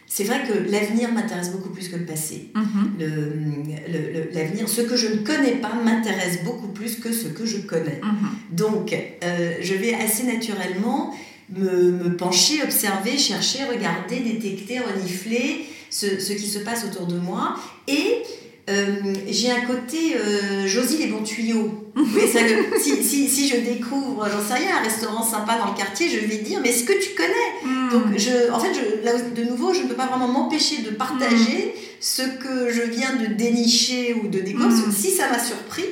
c'est 0.06 0.26
vrai 0.26 0.42
que 0.46 0.70
l'avenir 0.70 1.14
m'intéresse 1.14 1.52
beaucoup 1.52 1.70
plus 1.70 1.88
que 1.88 1.96
le 1.96 2.06
passé. 2.06 2.52
Mm-hmm. 2.54 4.34
L'avenir, 4.34 4.68
ce 4.68 4.82
que 4.82 4.98
je 4.98 5.08
ne 5.08 5.18
connais 5.18 5.56
pas 5.56 5.74
m'intéresse 5.74 6.44
beaucoup 6.44 6.68
plus 6.68 6.98
que 6.98 7.14
ce 7.14 7.30
que 7.30 7.46
je 7.46 7.60
connais. 7.60 8.02
Mm-hmm. 8.04 8.56
Donc, 8.56 8.94
euh, 8.94 9.54
je 9.62 9.74
vais 9.74 9.94
assez 9.94 10.24
naturellement 10.24 11.16
me, 11.50 11.92
me, 11.92 12.18
pencher, 12.18 12.62
observer, 12.64 13.18
chercher, 13.18 13.64
regarder, 13.64 14.20
détecter, 14.20 14.80
renifler 14.80 15.66
ce, 15.90 16.20
ce 16.20 16.34
qui 16.34 16.48
se 16.48 16.60
passe 16.60 16.86
autour 16.86 17.08
de 17.08 17.18
moi 17.18 17.56
et 17.88 18.24
euh, 18.70 19.14
j'ai 19.28 19.52
un 19.52 19.62
côté 19.62 20.16
euh, 20.16 20.68
Josie 20.68 20.98
les 20.98 21.08
bons 21.08 21.24
tuyaux. 21.24 21.92
mais 21.96 22.28
ça, 22.28 22.40
si, 22.80 23.04
si, 23.04 23.28
si, 23.28 23.48
je 23.48 23.58
découvre, 23.58 24.28
j'en 24.30 24.42
sais 24.42 24.62
rien, 24.62 24.78
un 24.78 24.84
restaurant 24.84 25.24
sympa 25.24 25.58
dans 25.58 25.72
le 25.72 25.78
quartier, 25.78 26.10
je 26.10 26.26
vais 26.26 26.38
dire, 26.38 26.60
mais 26.62 26.70
est-ce 26.70 26.84
que 26.84 26.94
tu 26.94 27.16
connais 27.16 27.66
hmm. 27.66 27.90
Donc, 27.90 28.18
je, 28.18 28.52
en 28.52 28.60
fait, 28.60 28.72
je, 28.74 29.04
là, 29.04 29.14
de 29.18 29.44
nouveau, 29.44 29.74
je 29.74 29.82
ne 29.82 29.88
peux 29.88 29.96
pas 29.96 30.08
vraiment 30.08 30.28
m'empêcher 30.28 30.84
de 30.84 30.92
partager 30.92 31.74
hmm. 31.76 31.80
ce 32.00 32.22
que 32.22 32.72
je 32.72 32.84
viens 32.84 33.16
de 33.16 33.34
dénicher 33.34 34.14
ou 34.14 34.28
de 34.28 34.40
découvrir. 34.40 34.88
Hmm. 34.88 34.92
Si 34.92 35.12
ça 35.12 35.30
m'a 35.30 35.40
surpris, 35.40 35.86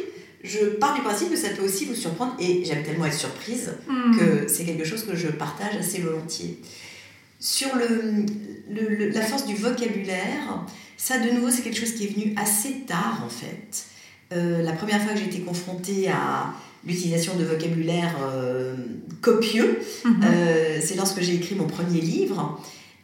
je 0.44 0.60
pars 0.60 0.96
du 0.96 1.02
principe 1.02 1.32
que 1.32 1.38
ça 1.38 1.50
peut 1.50 1.64
aussi 1.64 1.86
vous 1.86 1.96
surprendre. 1.96 2.36
Et 2.40 2.64
j'aime 2.64 2.84
tellement 2.84 3.06
être 3.06 3.18
surprise 3.18 3.72
que 4.18 4.48
c'est 4.48 4.64
quelque 4.64 4.86
chose 4.86 5.04
que 5.04 5.16
je 5.16 5.28
partage 5.28 5.76
assez 5.78 6.00
volontiers. 6.00 6.60
Sur 7.42 7.70
le, 7.76 8.26
le, 8.70 9.10
la 9.10 9.22
force 9.22 9.46
du 9.46 9.56
vocabulaire, 9.56 10.66
ça, 11.00 11.18
de 11.18 11.30
nouveau, 11.30 11.50
c'est 11.50 11.62
quelque 11.62 11.80
chose 11.80 11.94
qui 11.94 12.04
est 12.04 12.14
venu 12.14 12.36
assez 12.36 12.82
tard, 12.86 13.24
en 13.26 13.30
fait. 13.30 13.86
Euh, 14.34 14.62
la 14.62 14.74
première 14.74 15.02
fois 15.02 15.14
que 15.14 15.20
j'ai 15.20 15.28
été 15.28 15.40
confrontée 15.40 16.10
à 16.10 16.54
l'utilisation 16.86 17.36
de 17.38 17.46
vocabulaire 17.46 18.18
euh, 18.22 18.76
copieux, 19.22 19.80
mhm. 20.04 20.22
euh, 20.26 20.80
c'est 20.84 20.96
lorsque 20.96 21.22
j'ai 21.22 21.36
écrit 21.36 21.56
mon 21.56 21.68
premier 21.68 22.02
livre 22.02 22.62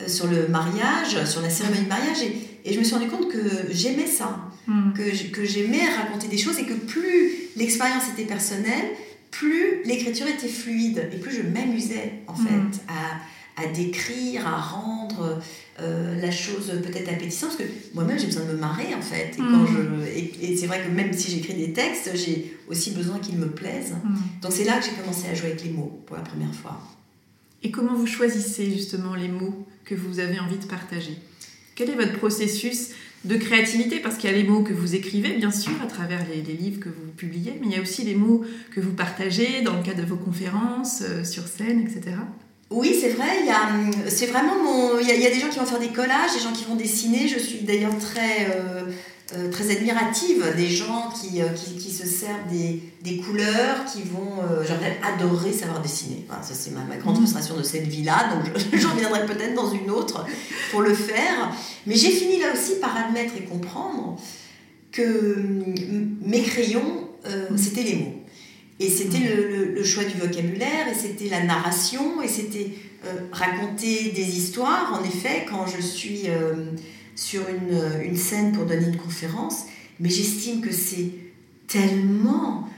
sur 0.08 0.28
le 0.28 0.50
mariage, 0.50 1.24
sur 1.24 1.42
la 1.42 1.50
cérémonie 1.50 1.86
de 1.86 1.90
mariage, 1.90 2.18
et, 2.66 2.74
je 2.74 2.78
me 2.78 2.84
suis 2.84 2.96
rendu 2.96 3.08
compte 3.08 3.30
que 3.30 3.72
j'aimais 3.72 4.08
ça, 4.08 4.40
mhm. 4.68 4.94
que, 5.32 5.46
j'aimais 5.46 5.88
raconter 5.98 6.28
des 6.28 6.38
choses, 6.38 6.60
et 6.60 6.66
que 6.66 6.74
plus 6.74 7.32
l'expérience 7.56 8.04
était 8.14 8.28
personnelle, 8.28 8.90
plus 9.32 9.84
l'écriture 9.86 10.28
était 10.28 10.50
fluide, 10.50 11.10
et 11.14 11.18
plus 11.18 11.32
je 11.32 11.44
m'amusais, 11.44 12.12
en 12.28 12.34
mhm. 12.34 12.46
fait, 12.46 12.82
à, 12.90 13.22
à 13.58 13.68
décrire, 13.68 14.48
à 14.48 14.60
rendre 14.60 15.40
euh, 15.80 16.20
la 16.22 16.32
chose 16.32 16.72
peut-être 16.84 17.10
appétissante, 17.10 17.58
parce 17.58 17.70
que 17.70 17.76
moi-même 17.94 18.20
j'ai 18.20 18.28
besoin 18.28 18.46
de 18.46 18.52
me 18.52 18.58
marrer 18.58 18.94
en 18.94 19.02
fait. 19.02 19.32
Et, 19.38 19.42
mm. 19.42 20.42
et, 20.42 20.58
c'est 20.58 20.68
vrai 20.68 20.82
que 20.84 20.92
même 20.92 21.14
si 21.14 21.32
j'écris 21.32 21.54
des 21.54 21.74
textes, 21.74 22.12
j'ai 22.16 22.58
aussi 22.68 22.92
besoin 22.92 23.20
qu'ils 23.20 23.38
me 23.38 23.50
plaisent. 23.50 23.96
Mm. 24.04 24.42
Donc 24.42 24.52
c'est 24.52 24.66
là 24.66 24.78
que 24.80 24.86
j'ai 24.86 24.92
commencé 24.92 25.28
à 25.30 25.34
jouer 25.34 25.52
avec 25.52 25.64
les 25.64 25.72
mots 25.72 26.02
pour 26.06 26.18
la 26.18 26.24
première 26.24 26.54
fois. 26.54 26.82
Et 27.64 27.72
comment 27.72 27.96
vous 27.96 28.08
choisissez 28.08 28.72
justement 28.72 29.16
les 29.16 29.28
mots 29.28 29.66
que 29.86 29.96
vous 29.96 30.20
avez 30.20 30.40
envie 30.40 30.58
de 30.58 30.66
partager? 30.66 31.18
Quel 31.76 31.90
est 31.90 31.96
votre 31.96 32.14
processus 32.14 32.92
de 33.24 33.36
créativité? 33.38 34.00
Parce 34.00 34.18
qu'il 34.18 34.30
y 34.30 34.34
a 34.34 34.36
les 34.38 34.44
mots 34.44 34.64
que 34.64 34.74
vous 34.74 34.96
écrivez, 34.96 35.36
bien 35.38 35.52
sûr, 35.52 35.74
à 35.82 35.88
travers 35.88 36.26
les, 36.30 36.42
livres 36.42 36.80
que 36.80 36.90
vous 36.90 37.12
publiez, 37.18 37.54
mais 37.60 37.68
il 37.68 37.74
y 37.74 37.76
a 37.76 37.82
aussi 37.82 38.04
les 38.04 38.16
mots 38.16 38.46
que 38.72 38.80
vous 38.80 38.94
partagez 38.94 39.62
dans 39.62 39.76
le 39.76 39.84
cadre 39.84 40.02
de 40.02 40.08
vos 40.08 40.16
conférences, 40.16 41.02
euh, 41.02 41.24
sur 41.24 41.48
scène, 41.48 41.82
etc. 41.82 42.18
Oui, 42.72 42.98
c'est 43.00 43.10
vrai. 43.10 43.42
Il 43.42 43.46
y 43.46 43.50
a, 43.50 44.10
c'est 44.10 44.28
vraiment 44.28 44.56
mon. 44.56 45.00
Il 45.00 45.08
y, 45.08 45.26
a, 45.26 45.30
des 45.30 45.40
gens 45.40 45.50
qui 45.50 45.60
vont 45.60 45.66
faire 45.66 45.80
des 45.80 45.90
collages, 45.90 46.34
des 46.34 46.40
gens 46.40 46.52
qui 46.52 46.66
vont 46.66 46.76
dessiner. 46.76 47.28
Je 47.28 47.38
suis 47.38 47.60
d'ailleurs 47.60 47.96
très, 48.00 48.50
euh, 48.56 48.86
euh, 49.36 49.52
très 49.52 49.70
admirative 49.70 50.44
des 50.58 50.68
gens 50.68 51.10
qui, 51.10 51.42
euh, 51.42 51.50
qui, 51.50 51.76
qui, 51.76 51.92
se 51.94 52.08
servent 52.08 52.48
des, 52.50 52.82
des, 53.04 53.18
couleurs, 53.18 53.86
qui 53.86 54.02
vont. 54.02 54.42
J'aurais 54.68 55.00
adoré 55.04 55.54
savoir 55.54 55.80
dessiner. 55.82 56.26
ça, 56.42 56.56
c'est 56.56 56.72
ma, 56.72 56.84
ma, 56.86 56.98
grande 56.98 57.16
mmh. 57.16 57.20
frustration 57.20 57.56
de 57.56 57.64
cette 57.64 57.88
vie-là. 57.88 58.32
Donc, 58.34 58.52
j'en 58.80 58.96
viendrai 58.96 59.28
peut-être 59.28 59.54
dans 59.54 59.72
une 59.72 59.92
autre 59.92 60.26
pour 60.72 60.82
le 60.82 60.96
faire. 60.96 61.52
Mais 61.86 61.96
j'ai 61.96 62.12
fini 62.12 62.40
là 62.40 62.48
aussi 62.52 62.80
par 62.80 62.98
admettre 62.98 63.34
et 63.38 63.44
comprendre 63.44 64.20
que 64.92 65.46
mes 66.24 66.42
crayons, 66.42 67.10
c'était 67.58 67.84
les 67.84 67.96
mots. 67.96 68.25
Et 68.80 68.90
c'était 68.90 69.20
le, 69.20 69.84
choix 69.84 70.04
du 70.04 70.18
vocabulaire, 70.18 70.88
et 70.92 70.96
c'était 70.96 71.30
la 71.30 71.44
narration, 71.44 72.22
et 72.22 72.28
c'était 72.28 72.72
euh, 73.06 73.14
raconter 73.32 74.12
des 74.12 74.38
histoires. 74.38 75.00
En 75.00 75.04
effet, 75.06 75.46
quand 75.50 75.66
je 75.66 75.82
suis 75.82 76.24
euh, 76.28 76.72
sur 77.16 77.42
une, 77.48 78.18
scène 78.18 78.52
pour 78.52 78.66
donner 78.66 78.88
une 78.88 78.98
conférence, 78.98 79.66
mais 80.00 80.10
j'estime 80.10 80.62
que 80.62 80.74
c'est 80.74 81.12
tellement 81.68 82.70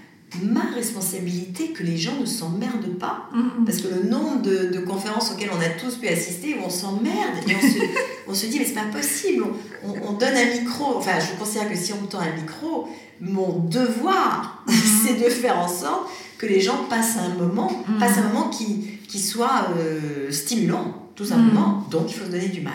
ma 0.43 0.63
responsabilité 0.75 1.71
que 1.71 1.83
les 1.83 1.97
gens 1.97 2.19
ne 2.19 2.25
s'emmerdent 2.25 2.97
pas. 2.99 3.29
Mm-hmm. 3.33 3.65
Parce 3.65 3.77
que 3.81 3.87
le 3.87 4.09
nombre 4.09 4.41
de, 4.41 4.71
de, 4.73 4.79
conférences 4.79 5.31
auxquelles 5.31 5.51
on 5.55 5.61
a 5.61 5.69
tous 5.69 5.95
pu 5.95 6.07
assister, 6.07 6.55
où 6.55 6.65
on 6.65 6.69
s'emmerde, 6.69 7.47
et 7.47 7.55
on 7.55 7.61
se, 7.61 7.79
on 8.27 8.33
se, 8.33 8.45
dit, 8.47 8.59
mais 8.59 8.65
c'est 8.65 8.73
pas 8.73 8.85
possible, 8.91 9.45
on, 9.83 9.93
on, 10.09 10.13
donne 10.13 10.35
un 10.35 10.59
micro, 10.59 10.97
enfin 10.97 11.19
je 11.19 11.37
considère 11.39 11.69
que 11.69 11.77
si 11.77 11.93
on 11.93 12.01
me 12.01 12.07
tend 12.07 12.19
un 12.19 12.35
micro, 12.35 12.89
mon 13.21 13.59
devoir, 13.59 14.63
mhm. 14.67 14.73
c'est 15.05 15.23
de 15.23 15.29
faire 15.29 15.57
en 15.57 15.67
sorte 15.67 16.09
que 16.37 16.45
les 16.45 16.61
gens 16.61 16.85
passent 16.89 17.17
un 17.17 17.33
moment, 17.35 17.71
mhm. 17.87 17.97
passent 17.97 18.17
un 18.17 18.27
moment 18.27 18.49
qui, 18.49 18.99
qui 19.07 19.19
soit 19.19 19.69
euh, 19.77 20.31
stimulant, 20.31 21.09
tout 21.15 21.25
simplement. 21.25 21.87
Donc, 21.89 22.09
il 22.09 22.13
faut 22.13 22.25
se 22.25 22.31
donner 22.31 22.49
du 22.49 22.61
mal. 22.61 22.73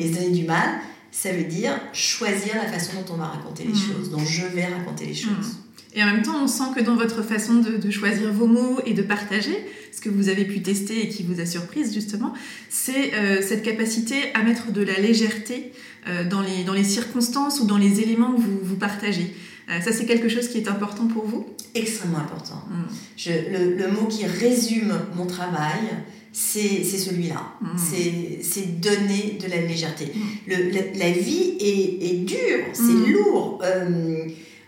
Et 0.00 0.08
se 0.08 0.18
donner 0.18 0.30
du 0.30 0.44
mal, 0.44 0.80
ça 1.12 1.30
veut 1.30 1.44
dire 1.44 1.78
choisir 1.92 2.56
la 2.56 2.66
façon 2.66 2.94
dont 2.94 3.14
on 3.14 3.16
va 3.16 3.26
raconter 3.26 3.62
les 3.62 3.74
choses, 3.74 4.10
dont 4.10 4.18
je 4.18 4.46
vais 4.46 4.64
raconter 4.64 5.06
les 5.06 5.14
choses. 5.14 5.58
Et 5.94 6.02
en 6.02 6.06
même 6.06 6.22
temps, 6.22 6.42
on 6.42 6.48
sent 6.48 6.64
que 6.74 6.80
dans 6.80 6.96
votre 6.96 7.22
façon 7.22 7.54
de, 7.54 7.90
choisir 7.90 8.32
vos 8.32 8.46
mots 8.46 8.80
et 8.84 8.94
de 8.94 9.02
partager, 9.02 9.56
ce 9.92 10.00
que 10.00 10.08
vous 10.08 10.28
avez 10.28 10.44
pu 10.44 10.60
tester 10.60 11.04
et 11.04 11.08
qui 11.08 11.22
vous 11.22 11.40
a 11.40 11.46
surprise 11.46 11.94
justement, 11.94 12.34
c'est 12.68 13.14
euh, 13.14 13.40
cette 13.40 13.62
capacité 13.62 14.16
à 14.34 14.42
mettre 14.42 14.72
de 14.72 14.82
la 14.82 14.98
légèreté 14.98 15.72
euh, 16.08 16.24
dans, 16.28 16.42
les, 16.42 16.64
dans 16.64 16.72
les 16.72 16.84
circonstances 16.84 17.60
ou 17.60 17.66
dans 17.66 17.78
les 17.78 18.00
éléments 18.00 18.32
que 18.32 18.40
vous, 18.40 18.58
vous 18.60 18.76
partagez. 18.76 19.34
Euh, 19.70 19.80
ça, 19.80 19.92
c'est 19.92 20.04
quelque 20.04 20.28
chose 20.28 20.48
qui 20.48 20.58
est 20.58 20.68
important 20.68 21.06
pour 21.06 21.26
vous? 21.26 21.46
Extrêmement 21.74 22.18
important. 22.18 22.62
Mm. 22.68 23.30
le, 23.78 23.88
mot 23.88 24.06
qui 24.06 24.26
résume 24.26 24.92
mon 25.16 25.26
travail, 25.26 25.80
c'est 26.32 26.84
celui-là. 26.84 27.54
Mm. 27.60 28.40
C'est 28.42 28.80
donner 28.80 29.38
de 29.40 29.48
la 29.48 29.60
légèreté. 29.60 30.12
Mm. 30.48 30.52
la, 30.98 31.10
vie 31.12 31.56
est, 31.60 32.04
est 32.04 32.24
dure, 32.24 32.64
c'est 32.72 33.12
lourd. 33.12 33.62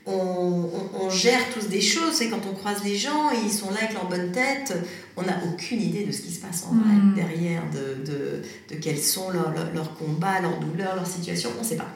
Euh, 0.09 0.13
on, 0.13 1.11
gère 1.11 1.41
tous 1.53 1.69
des 1.69 1.81
choses, 1.81 2.15
c'est 2.15 2.29
quand 2.29 2.43
on 2.49 2.55
croise 2.55 2.85
les 2.85 2.97
gens, 2.97 3.31
ils 3.45 3.51
sont 3.51 3.71
là 3.71 3.79
avec 3.83 3.95
leur 3.95 4.09
bonne 4.09 4.31
tête, 4.31 4.73
on 5.17 5.23
n'a 5.23 5.37
aucune 5.49 5.81
idée 5.81 6.05
de 6.05 6.13
ce 6.13 6.23
qui 6.23 6.31
se 6.31 6.41
passe 6.41 6.65
en 6.65 6.75
vrai 6.75 7.15
derrière, 7.17 7.63
de, 7.71 8.05
de, 8.05 8.43
de, 8.71 8.81
quels 8.81 8.99
sont 8.99 9.31
leurs 9.31 9.53
leur 9.75 9.97
combats, 9.97 10.41
leurs 10.41 10.61
douleurs, 10.61 10.95
leurs 10.95 11.07
situations, 11.07 11.51
on 11.57 11.63
ne 11.63 11.67
sait 11.67 11.77
pas. 11.77 11.91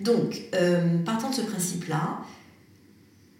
Donc, 0.00 0.42
euh, 0.54 0.98
partant 1.04 1.30
de 1.30 1.34
ce 1.36 1.42
principe-là, 1.42 2.22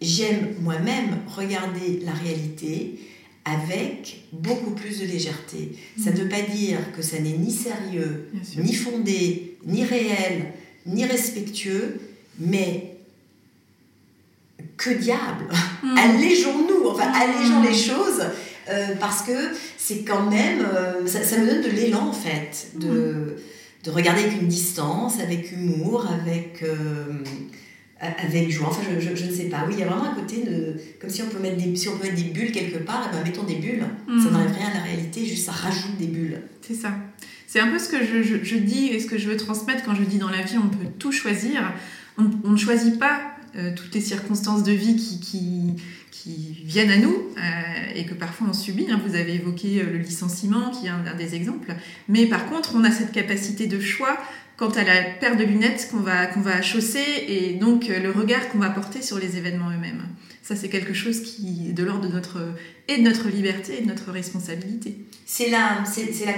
j'aime 0.01 0.55
moi-même 0.61 1.19
regarder 1.27 2.01
la 2.05 2.13
réalité 2.13 2.99
avec 3.43 4.23
beaucoup 4.31 4.71
plus 4.71 4.99
de 4.99 5.05
légèreté. 5.05 5.77
Ça 6.01 6.11
ne 6.11 6.17
veut 6.17 6.29
pas 6.29 6.41
dire 6.41 6.79
que 6.95 7.01
ça 7.01 7.19
n'est 7.19 7.37
ni 7.37 7.51
sérieux, 7.51 8.29
ni 8.57 8.73
fondé, 8.73 9.57
ni 9.65 9.83
réel, 9.83 10.53
ni 10.85 11.05
respectueux, 11.05 11.99
mais 12.39 12.84
que 14.77 14.89
diable 14.91 15.45
mm. 15.83 15.97
Allégeons-nous, 15.97 16.87
enfin 16.89 17.09
mm. 17.09 17.15
allégeons 17.15 17.61
les 17.61 17.73
choses, 17.73 18.23
euh, 18.69 18.95
parce 18.99 19.21
que 19.21 19.51
c'est 19.77 20.03
quand 20.03 20.29
même, 20.29 20.61
euh, 20.61 21.05
ça, 21.07 21.37
me 21.37 21.47
donne 21.47 21.61
de 21.61 21.69
l'élan 21.69 22.07
en 22.07 22.13
fait, 22.13 22.71
de, 22.75 22.87
mm. 22.87 23.35
de 23.85 23.91
regarder 23.91 24.23
avec 24.23 24.41
une 24.41 24.47
distance, 24.47 25.19
avec 25.19 25.51
humour, 25.51 26.07
avec... 26.11 26.63
Euh, 26.63 27.23
avec 28.01 28.51
joie. 28.51 28.67
Enfin, 28.67 28.81
je, 28.99 29.09
ne 29.09 29.31
sais 29.31 29.45
pas. 29.45 29.63
Oui, 29.67 29.75
il 29.77 29.79
y 29.79 29.83
a 29.83 29.87
vraiment 29.87 30.11
un 30.11 30.13
côté 30.13 30.43
de, 30.43 30.75
comme 30.99 31.09
si 31.09 31.23
on 31.23 31.27
peut 31.27 31.39
mettre 31.39 31.55
des, 31.55 31.75
si 31.75 31.87
on 31.87 31.97
peut 31.97 32.03
mettre 32.03 32.21
des 32.21 32.29
bulles 32.29 32.51
quelque 32.51 32.77
part, 32.79 33.09
eh 33.09 33.15
ben, 33.15 33.23
mettons 33.23 33.43
des 33.43 33.55
bulles. 33.55 33.85
Ça 34.21 34.29
n'enlève 34.29 34.51
rien 34.51 34.67
à 34.69 34.73
la 34.75 34.83
réalité, 34.83 35.25
juste 35.25 35.45
ça 35.45 35.53
rajoute 35.53 35.97
des 35.97 36.07
bulles. 36.07 36.41
C'est 36.61 36.75
ça. 36.75 36.91
C'est 37.47 37.61
un 37.61 37.67
peu 37.67 37.79
ce 37.79 37.87
que 37.87 38.03
je, 38.03 38.43
je, 38.43 38.57
dis 38.57 38.87
et 38.87 38.99
ce 38.99 39.07
que 39.07 39.17
je 39.17 39.29
veux 39.29 39.37
transmettre 39.37 39.85
quand 39.85 39.95
je 39.95 40.03
dis 40.03 40.17
dans 40.17 40.29
la 40.29 40.41
vie, 40.41 40.57
on 40.57 40.67
peut 40.67 40.89
tout 40.99 41.13
choisir. 41.13 41.73
On, 42.17 42.51
ne 42.51 42.57
choisit 42.57 42.99
pas 42.99 43.21
toutes 43.75 43.93
les 43.93 44.01
circonstances 44.01 44.63
de 44.63 44.71
vie 44.71 44.95
qui, 44.95 45.75
viennent 46.65 46.91
à 46.91 46.97
nous 46.97 47.15
euh, 47.15 47.41
et 47.95 48.05
que 48.05 48.13
parfois 48.13 48.47
on 48.49 48.53
subit. 48.53 48.87
Hein. 48.89 48.99
Vous 49.05 49.15
avez 49.15 49.35
évoqué 49.35 49.81
euh, 49.81 49.91
le 49.91 49.97
licenciement 49.99 50.71
qui 50.71 50.87
est 50.87 50.89
un, 50.89 51.15
des 51.15 51.35
exemples. 51.35 51.73
Mais 52.07 52.25
par 52.25 52.47
contre, 52.49 52.73
on 52.75 52.83
a 52.83 52.91
cette 52.91 53.11
capacité 53.11 53.67
de 53.67 53.79
choix 53.79 54.17
quant 54.57 54.69
à 54.69 54.83
la 54.83 55.03
paire 55.03 55.35
de 55.35 55.43
lunettes 55.43 55.89
qu'on 55.91 55.99
va, 55.99 56.27
qu'on 56.27 56.41
va 56.41 56.61
chausser 56.61 57.03
et 57.27 57.53
donc 57.53 57.89
euh, 57.89 57.99
le 57.99 58.11
regard 58.11 58.49
qu'on 58.49 58.59
va 58.59 58.69
porter 58.69 59.01
sur 59.01 59.19
les 59.19 59.37
événements 59.37 59.69
eux-mêmes. 59.69 60.03
Ça, 60.41 60.55
c'est 60.55 60.69
quelque 60.69 60.93
chose 60.93 61.21
qui 61.21 61.69
est 61.69 61.73
de 61.73 61.83
l'ordre 61.83 62.07
de 62.07 62.13
notre, 62.13 62.39
de 62.87 63.01
notre 63.01 63.29
liberté 63.29 63.79
et 63.79 63.81
de 63.81 63.87
notre 63.87 64.11
responsabilité. 64.11 64.95
C'est, 65.25 65.49
la 65.49 65.83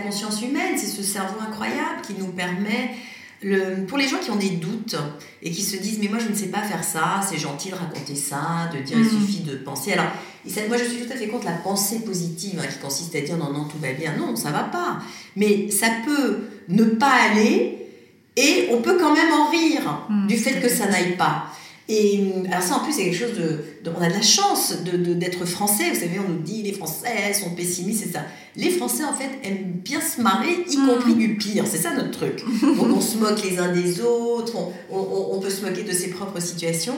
conscience 0.02 0.42
humaine, 0.42 0.78
c'est 0.78 0.88
ce 0.88 1.04
cerveau 1.04 1.40
incroyable 1.46 2.02
qui 2.06 2.14
nous 2.14 2.28
permet 2.28 2.92
le, 3.41 3.86
pour 3.86 3.98
les 3.98 4.08
gens 4.08 4.17
qui 4.17 4.32
ont 4.32 4.36
des 4.38 4.50
doutes 4.50 4.96
et 5.41 5.51
qui 5.51 5.62
se 5.62 5.77
disent 5.77 6.00
mais 6.00 6.08
moi 6.08 6.17
je 6.20 6.29
ne 6.29 6.36
sais 6.36 6.48
pas 6.48 6.62
faire 6.62 6.84
ça, 6.84 7.22
c'est 7.27 7.38
gentil 7.38 7.70
de 7.70 7.75
raconter 7.75 8.15
ça, 8.15 8.70
de 8.74 8.79
dire 8.79 8.98
il 8.98 9.06
mm. 9.06 9.10
suffit 9.10 9.39
de 9.41 9.56
penser. 9.56 9.94
Alors 9.94 10.08
moi 10.67 10.77
je 10.77 10.84
suis 10.84 11.06
tout 11.06 11.12
à 11.12 11.15
fait 11.15 11.27
contre 11.27 11.46
la 11.46 11.53
pensée 11.53 12.00
positive 12.00 12.60
hein, 12.62 12.67
qui 12.67 12.79
consiste 12.79 13.15
à 13.15 13.22
dire 13.22 13.38
non 13.38 13.51
non 13.51 13.65
tout 13.65 13.77
va 13.79 13.91
bien, 13.94 14.15
non 14.17 14.36
ça 14.36 14.51
va 14.51 14.63
pas. 14.63 15.00
Mais 15.36 15.70
ça 15.70 15.88
peut 16.06 16.39
ne 16.70 16.84
pas 16.84 17.13
aller 17.32 17.77
et 18.36 18.70
on 18.72 18.82
peut 18.82 18.98
quand 19.00 19.13
même 19.13 19.32
en 19.32 19.50
rire 19.50 20.06
mmh, 20.10 20.27
du 20.27 20.38
fait 20.38 20.60
que 20.62 20.70
ça 20.70 20.88
n'aille 20.88 21.15
pas. 21.17 21.48
Et 21.89 22.22
alors 22.51 22.62
ça 22.62 22.75
en 22.75 22.79
plus 22.84 22.91
c'est 22.91 23.06
quelque 23.06 23.17
chose 23.17 23.38
de, 23.38 23.89
on 23.98 24.01
a 24.01 24.10
de 24.10 24.13
la 24.13 24.22
chance 24.22 24.74
de, 24.84 25.13
d'être 25.13 25.46
français. 25.46 25.89
Vous 25.89 26.00
savez 26.00 26.20
on 26.20 26.29
nous 26.29 26.39
dit 26.39 26.62
les 26.62 26.74
Français 26.74 27.34
sont 27.34 27.51
pessimistes 27.51 28.03
c'est 28.03 28.12
ça. 28.12 28.24
Les 28.58 28.72
Français 28.72 29.06
en 29.06 29.13
fait 29.13 29.29
aiment 29.44 29.72
bien 29.72 30.01
se 30.01 30.20
marrer 30.20 30.65
y 30.70 30.77
mmh. 30.77 30.88
compris 30.88 31.15
du 31.15 31.38
pire. 31.38 31.63
C'est 31.65 31.77
ça 31.77 31.94
notre 31.94 32.12
truc. 32.12 32.44
Donc 32.62 32.88
on 32.94 33.00
se 33.00 33.17
moque 33.17 33.41
les 33.41 33.58
uns 33.58 33.72
des 33.72 34.01
autres, 34.01 34.53
on, 34.91 34.98
on, 35.32 35.39
peut 35.39 35.50
se 35.50 35.65
moquer 35.65 35.84
de 35.84 35.94
ses 35.94 36.10
propres 36.10 36.41
situations. 36.41 36.98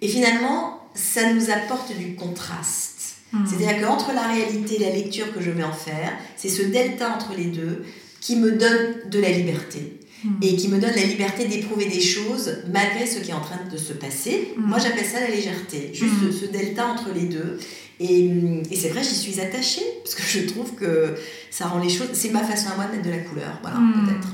Et 0.00 0.08
finalement 0.08 0.78
ça 0.94 1.30
nous 1.34 1.50
apporte 1.50 1.94
du 1.98 2.14
contraste. 2.14 3.16
Mmh. 3.32 3.38
C'est-à-dire 3.46 3.82
qu'entre 3.82 4.14
la 4.14 4.28
réalité 4.28 4.76
et 4.76 4.78
la 4.78 4.90
lecture 4.90 5.30
que 5.34 5.42
je 5.42 5.50
vais 5.50 5.64
en 5.64 5.72
faire, 5.72 6.12
c'est 6.36 6.48
ce 6.48 6.62
delta 6.62 7.14
entre 7.14 7.34
les 7.36 7.46
deux 7.46 7.84
qui 8.22 8.36
me 8.36 8.52
donne 8.52 9.10
de 9.10 9.20
la 9.20 9.28
liberté 9.28 9.98
et 10.40 10.56
qui 10.56 10.68
me 10.68 10.78
donne 10.78 10.94
la 10.94 11.04
liberté 11.04 11.46
d'éprouver 11.46 11.86
des 11.86 12.00
choses 12.00 12.58
malgré 12.72 13.06
ce 13.06 13.18
qui 13.20 13.30
est 13.30 13.34
en 13.34 13.40
train 13.40 13.60
de 13.70 13.76
se 13.76 13.92
passer. 13.92 14.52
Mm. 14.56 14.62
Moi, 14.68 14.78
j'appelle 14.78 15.04
ça 15.04 15.20
la 15.20 15.28
légèreté, 15.28 15.90
juste 15.92 16.22
mm. 16.22 16.32
ce, 16.32 16.46
delta 16.46 16.86
entre 16.86 17.10
les 17.14 17.26
deux. 17.26 17.58
Et, 18.00 18.30
et 18.70 18.76
c'est 18.76 18.88
vrai, 18.88 19.02
j'y 19.02 19.14
suis 19.14 19.40
attachée, 19.40 19.82
parce 20.02 20.14
que 20.14 20.22
je 20.22 20.46
trouve 20.46 20.74
que 20.74 21.14
ça 21.50 21.66
rend 21.66 21.80
les 21.80 21.88
choses. 21.88 22.08
C'est 22.12 22.30
ma 22.30 22.42
façon 22.42 22.70
à 22.70 22.76
moi 22.76 22.86
de 22.86 22.92
mettre 22.92 23.04
de 23.04 23.10
la 23.10 23.18
couleur, 23.18 23.58
voilà, 23.62 23.78
mm. 23.78 24.06
peut-être. 24.06 24.28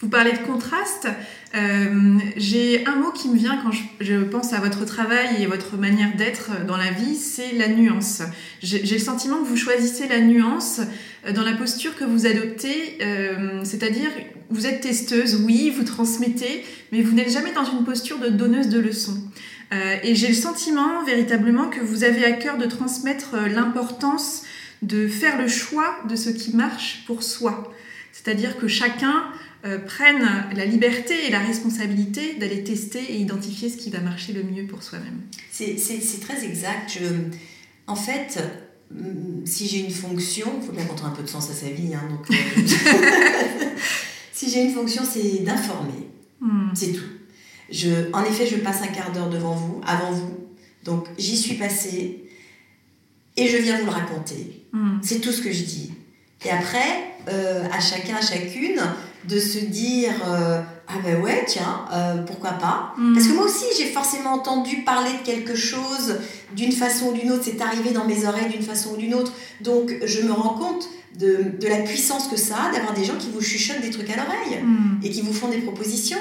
Vous 0.00 0.08
parlez 0.08 0.32
de 0.32 0.38
contraste. 0.38 1.08
Euh, 1.54 2.18
j'ai 2.36 2.86
un 2.86 2.96
mot 2.96 3.10
qui 3.10 3.28
me 3.28 3.36
vient 3.36 3.58
quand 3.62 3.70
je, 4.00 4.22
pense 4.24 4.52
à 4.52 4.60
votre 4.60 4.84
travail 4.84 5.42
et 5.42 5.46
votre 5.46 5.76
manière 5.76 6.14
d'être 6.16 6.50
dans 6.66 6.76
la 6.76 6.90
vie, 6.90 7.16
c'est 7.16 7.52
la 7.52 7.68
nuance. 7.68 8.22
J'ai 8.62 8.80
le 8.80 8.98
sentiment 8.98 9.38
que 9.38 9.48
vous 9.48 9.56
choisissez 9.56 10.06
la 10.06 10.20
nuance 10.20 10.80
euh, 11.26 11.32
dans 11.32 11.42
la 11.42 11.54
posture 11.54 11.96
que 11.96 12.04
vous 12.04 12.26
adoptez, 12.26 12.98
euh, 13.02 13.60
c'est-à-dire 13.64 14.10
vous 14.50 14.66
êtes 14.66 14.80
testeuse, 14.80 15.42
oui, 15.44 15.70
vous 15.70 15.84
transmettez, 15.84 16.64
mais 16.92 17.02
vous 17.02 17.12
n'êtes 17.14 17.30
jamais 17.30 17.52
dans 17.52 17.64
une 17.64 17.84
posture 17.84 18.18
de 18.18 18.28
donneuse 18.28 18.68
de 18.68 18.78
leçons. 18.78 19.22
et 20.02 20.14
j'ai 20.14 20.28
le 20.28 20.34
sentiment 20.34 21.04
véritablement 21.04 21.68
que 21.68 21.80
vous 21.80 22.04
avez 22.04 22.24
à 22.24 22.32
cœur 22.32 22.56
de 22.56 22.64
transmettre 22.64 23.36
l'importance 23.36 24.44
de 24.82 25.08
faire 25.08 25.40
le 25.40 25.48
choix 25.48 25.98
de 26.08 26.16
ce 26.16 26.30
qui 26.30 26.54
marche 26.54 27.04
pour 27.06 27.22
soi. 27.22 27.72
C'est-à-dire 28.12 28.58
que 28.58 28.68
chacun 28.68 29.24
euh, 29.64 29.78
prennent 29.78 30.46
la 30.54 30.64
liberté 30.64 31.14
et 31.26 31.30
la 31.30 31.40
responsabilité 31.40 32.34
d'aller 32.34 32.62
tester 32.62 33.00
et 33.00 33.16
identifier 33.16 33.68
ce 33.68 33.76
qui 33.76 33.90
va 33.90 34.00
marcher 34.00 34.32
le 34.32 34.42
mieux 34.42 34.66
pour 34.66 34.82
soi-même. 34.82 35.20
C'est 35.50 35.76
très 36.20 36.44
exact. 36.44 36.98
en 37.86 37.96
fait, 37.96 38.38
mm, 38.92 39.46
si 39.46 39.66
j'ai 39.66 39.78
une 39.80 39.90
fonction, 39.90 40.46
il 40.60 40.66
faut 40.66 40.72
bien 40.72 40.84
qu'on 40.84 41.04
un 41.04 41.10
peu 41.10 41.22
de 41.22 41.28
sens 41.28 41.50
à 41.50 41.54
sa 41.54 41.70
vie, 41.70 41.94
hein, 41.94 42.02
donc, 42.08 42.30
euh, 42.30 43.74
si 44.38 44.48
j'ai 44.48 44.62
une 44.62 44.72
fonction, 44.72 45.02
c'est 45.04 45.42
d'informer. 45.42 46.08
Hmm. 46.40 46.68
C'est 46.72 46.92
tout. 46.92 47.10
Je, 47.72 48.08
en 48.12 48.22
effet, 48.22 48.46
je 48.46 48.54
passe 48.58 48.82
un 48.82 48.86
quart 48.86 49.10
d'heure 49.10 49.28
devant 49.28 49.54
vous, 49.54 49.80
avant 49.84 50.12
vous. 50.12 50.48
Donc, 50.84 51.06
j'y 51.18 51.36
suis 51.36 51.56
passée 51.56 52.24
et 53.36 53.48
je 53.48 53.56
viens 53.56 53.80
vous 53.80 53.86
le 53.86 53.90
raconter. 53.90 54.64
Hmm. 54.72 54.98
C'est 55.02 55.18
tout 55.18 55.32
ce 55.32 55.42
que 55.42 55.50
je 55.50 55.64
dis. 55.64 55.92
Et 56.44 56.50
après, 56.50 57.16
euh, 57.28 57.64
à 57.72 57.80
chacun, 57.80 58.14
à 58.14 58.20
chacune, 58.20 58.80
de 59.28 59.40
se 59.40 59.58
dire 59.58 60.12
euh, 60.24 60.62
ah 60.88 60.98
ben 61.04 61.20
ouais 61.20 61.44
tiens 61.46 61.84
euh, 61.92 62.22
pourquoi 62.22 62.52
pas. 62.52 62.94
Mm. 62.96 63.14
parce 63.14 63.26
que 63.26 63.32
moi 63.34 63.44
aussi 63.44 63.66
j'ai 63.76 63.86
forcément 63.86 64.32
entendu 64.32 64.78
parler 64.84 65.10
de 65.12 65.26
quelque 65.26 65.54
chose 65.54 66.18
d'une 66.56 66.72
façon 66.72 67.08
ou 67.08 67.12
d'une 67.12 67.30
autre. 67.30 67.42
C'est 67.44 67.60
arrivé 67.60 67.90
dans 67.90 68.04
mes 68.04 68.26
oreilles 68.26 68.48
d'une 68.50 68.62
façon 68.62 68.94
ou 68.94 68.96
d'une 68.96 69.14
autre. 69.14 69.32
Donc 69.60 69.94
je 70.04 70.22
me 70.22 70.32
rends 70.32 70.54
compte 70.54 70.88
de, 71.18 71.52
de 71.60 71.66
la 71.66 71.78
puissance 71.78 72.28
que 72.28 72.36
ça 72.36 72.56
a 72.64 72.72
d'avoir 72.72 72.94
des 72.94 73.04
gens 73.04 73.16
qui 73.18 73.30
vous 73.30 73.40
chuchotent 73.42 73.80
des 73.82 73.90
trucs 73.90 74.08
à 74.10 74.16
l'oreille 74.16 74.62
mm. 74.62 75.00
et 75.04 75.10
qui 75.10 75.20
vous 75.20 75.32
font 75.32 75.48
des 75.48 75.58
propositions. 75.58 76.18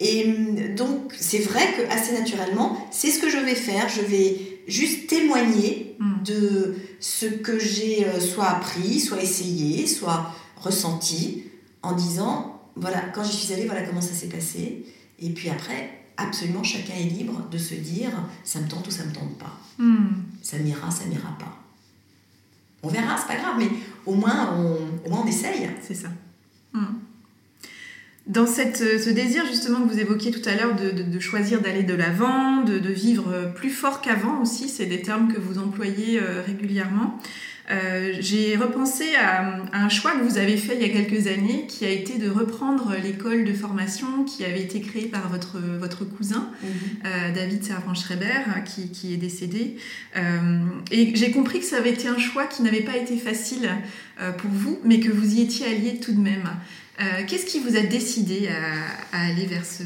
Et 0.00 0.26
mm, 0.26 0.74
donc 0.74 1.14
c'est 1.18 1.38
vrai 1.38 1.62
que 1.76 1.92
assez 1.92 2.12
naturellement 2.12 2.76
c'est 2.90 3.10
ce 3.10 3.20
que 3.20 3.30
je 3.30 3.38
vais 3.38 3.54
faire. 3.54 3.88
Je 3.88 4.02
vais 4.02 4.36
juste 4.68 5.08
témoigner 5.08 5.96
de 6.24 6.76
ce 7.00 7.26
que 7.26 7.58
j'ai 7.58 8.06
euh, 8.06 8.20
soit 8.20 8.46
appris 8.46 9.00
soit 9.00 9.22
essayé 9.22 9.86
soit 9.86 10.30
ressenti 10.56 11.44
en 11.82 11.92
disant, 11.92 12.59
voilà, 12.80 13.00
quand 13.14 13.22
j'y 13.24 13.36
suis 13.36 13.52
allée, 13.52 13.66
voilà 13.66 13.82
comment 13.82 14.00
ça 14.00 14.14
s'est 14.14 14.28
passé. 14.28 14.84
Et 15.20 15.30
puis 15.30 15.50
après, 15.50 15.90
absolument 16.16 16.62
chacun 16.62 16.94
est 16.94 17.04
libre 17.04 17.48
de 17.50 17.58
se 17.58 17.74
dire, 17.74 18.10
ça 18.44 18.60
me 18.60 18.68
tente 18.68 18.86
ou 18.86 18.90
ça 18.90 19.04
me 19.04 19.12
tente 19.12 19.38
pas. 19.38 19.58
Hmm. 19.78 20.08
Ça 20.42 20.58
m'ira, 20.58 20.90
ça 20.90 21.04
m'ira 21.06 21.36
pas. 21.38 21.56
On 22.82 22.88
verra, 22.88 23.16
c'est 23.18 23.26
pas 23.26 23.40
grave, 23.40 23.56
mais 23.58 23.68
au 24.06 24.14
moins 24.14 24.54
on, 24.56 25.06
au 25.06 25.10
moins 25.10 25.22
on 25.24 25.26
essaye. 25.26 25.68
C'est 25.82 25.94
ça. 25.94 26.08
Hmm. 26.72 26.94
Dans 28.26 28.46
cette, 28.46 28.76
ce 28.76 29.10
désir 29.10 29.44
justement 29.46 29.80
que 29.80 29.92
vous 29.92 29.98
évoquiez 29.98 30.30
tout 30.30 30.46
à 30.48 30.54
l'heure 30.54 30.76
de, 30.76 30.90
de, 31.02 31.20
choisir 31.20 31.60
d'aller 31.60 31.82
de 31.82 31.94
l'avant, 31.94 32.62
de, 32.62 32.78
de, 32.78 32.90
vivre 32.90 33.50
plus 33.56 33.70
fort 33.70 34.00
qu'avant 34.00 34.40
aussi, 34.40 34.68
c'est 34.68 34.86
des 34.86 35.02
termes 35.02 35.32
que 35.32 35.40
vous 35.40 35.58
employez 35.58 36.20
euh, 36.20 36.40
régulièrement. 36.46 37.18
Euh, 37.70 38.14
j'ai 38.20 38.56
repensé 38.56 39.14
à, 39.14 39.58
un 39.72 39.88
choix 39.88 40.12
que 40.12 40.24
vous 40.24 40.38
avez 40.38 40.56
fait 40.56 40.74
il 40.74 40.82
y 40.82 40.84
a 40.84 40.88
quelques 40.88 41.26
années, 41.26 41.66
qui 41.68 41.84
a 41.84 41.90
été 41.90 42.18
de 42.18 42.28
reprendre 42.28 42.94
l'école 43.02 43.44
de 43.44 43.52
formation 43.52 44.24
qui 44.24 44.44
avait 44.44 44.62
été 44.62 44.80
créée 44.80 45.06
par 45.06 45.28
votre, 45.28 45.58
votre 45.78 46.04
cousin, 46.04 46.50
mhm. 46.62 46.70
euh, 47.06 47.34
David 47.34 47.64
Servan-Schreiber, 47.64 48.64
qui, 48.64 48.90
qui, 48.90 49.14
est 49.14 49.18
décédé. 49.18 49.76
Euh, 50.16 50.60
et 50.90 51.14
j'ai 51.14 51.30
compris 51.30 51.60
que 51.60 51.66
ça 51.66 51.76
avait 51.76 51.92
été 51.92 52.08
un 52.08 52.18
choix 52.18 52.46
qui 52.46 52.62
n'avait 52.62 52.82
pas 52.82 52.96
été 52.96 53.16
facile 53.16 53.70
pour 54.36 54.50
vous, 54.50 54.78
mais 54.84 55.00
que 55.00 55.10
vous 55.10 55.36
y 55.36 55.40
étiez 55.40 55.66
allié 55.66 55.98
tout 55.98 56.12
de 56.12 56.20
même. 56.20 56.50
Qu'est-ce 57.26 57.46
qui 57.46 57.58
vous 57.58 57.74
a 57.74 57.80
décidé 57.80 58.48
à, 58.48 59.16
à 59.16 59.26
aller 59.28 59.46
vers 59.46 59.64
ce 59.64 59.82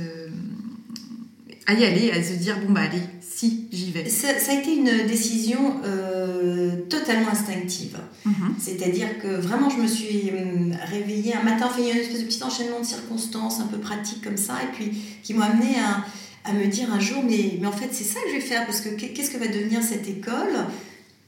à 1.66 1.74
y 1.74 1.84
aller, 1.84 2.10
à 2.10 2.22
se 2.22 2.34
dire 2.34 2.58
bon 2.60 2.72
bah 2.72 2.82
allez, 2.82 3.02
si 3.20 3.68
j'y 3.72 3.90
vais 3.90 4.08
ça, 4.08 4.28
a 4.28 4.54
été 4.54 4.74
une 4.74 5.06
décision 5.06 5.80
euh, 5.84 6.76
totalement 6.88 7.30
instinctive. 7.30 7.98
Mhm. 8.24 8.54
C'est-à-dire 8.58 9.18
que 9.22 9.28
vraiment 9.28 9.70
je 9.70 9.78
me 9.78 9.86
suis 9.86 10.30
hum, 10.30 10.74
réveillée 10.90 11.34
un 11.34 11.42
matin, 11.42 11.68
fait 11.68 11.90
une 11.90 11.96
espèce 11.96 12.20
de 12.20 12.26
petit 12.26 12.42
enchaînement 12.42 12.80
de 12.80 12.86
circonstances 12.86 13.60
un 13.60 13.66
peu 13.66 13.78
pratiques 13.78 14.22
comme 14.22 14.36
ça, 14.36 14.54
et 14.62 14.74
puis 14.74 14.92
qui 15.22 15.34
m'ont 15.34 15.42
amené 15.42 15.76
à, 15.78 16.04
à, 16.48 16.52
me 16.52 16.66
dire 16.66 16.92
un 16.92 17.00
jour 17.00 17.22
mais, 17.22 17.58
mais 17.60 17.66
en 17.66 17.72
fait 17.72 17.88
c'est 17.92 18.04
ça 18.04 18.20
que 18.20 18.28
je 18.30 18.34
vais 18.34 18.40
faire, 18.40 18.66
parce 18.66 18.80
que 18.80 18.90
qu'est-ce 18.90 19.30
que 19.30 19.38
va 19.38 19.48
devenir 19.48 19.82
cette 19.82 20.08
école? 20.08 20.66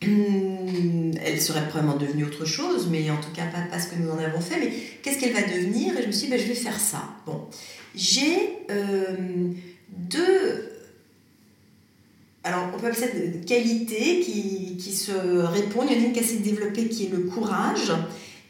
Hum, 0.04 1.12
elle 1.24 1.40
serait 1.40 1.66
probablement 1.68 1.96
devenue 1.96 2.24
autre 2.24 2.44
chose, 2.44 2.88
mais 2.90 3.10
en 3.10 3.16
tout 3.16 3.32
cas 3.34 3.46
pas, 3.46 3.62
pas 3.70 3.80
ce 3.80 3.88
que 3.88 3.94
nous 3.96 4.10
en 4.10 4.18
avons 4.18 4.40
fait. 4.40 4.60
Mais 4.60 4.70
qu'est-ce 5.02 5.18
qu'elle 5.18 5.32
va 5.32 5.42
devenir? 5.42 5.96
Et 5.96 6.02
je 6.02 6.06
me 6.06 6.12
suis 6.12 6.26
dit, 6.26 6.32
ben, 6.32 6.40
je 6.40 6.46
vais 6.46 6.54
faire 6.54 6.78
ça. 6.78 7.02
Bon, 7.24 7.46
j'ai 7.94 8.58
euh, 8.70 9.16
deux. 9.88 10.70
Alors, 12.44 12.68
on 12.74 12.78
peut 12.78 12.86
appeler 12.86 13.00
ça 13.00 13.06
de 13.08 13.44
qualités 13.44 14.20
qui, 14.20 14.76
qui 14.78 14.92
se 14.92 15.12
répondent. 15.12 15.88
Il 15.90 15.96
y 15.96 16.00
en 16.00 16.04
a 16.04 16.06
une 16.06 16.12
qui 16.12 16.20
est 16.20 16.22
assez 16.22 16.38
développée 16.38 16.88
qui 16.88 17.06
est 17.06 17.10
le 17.10 17.20
courage. 17.20 17.92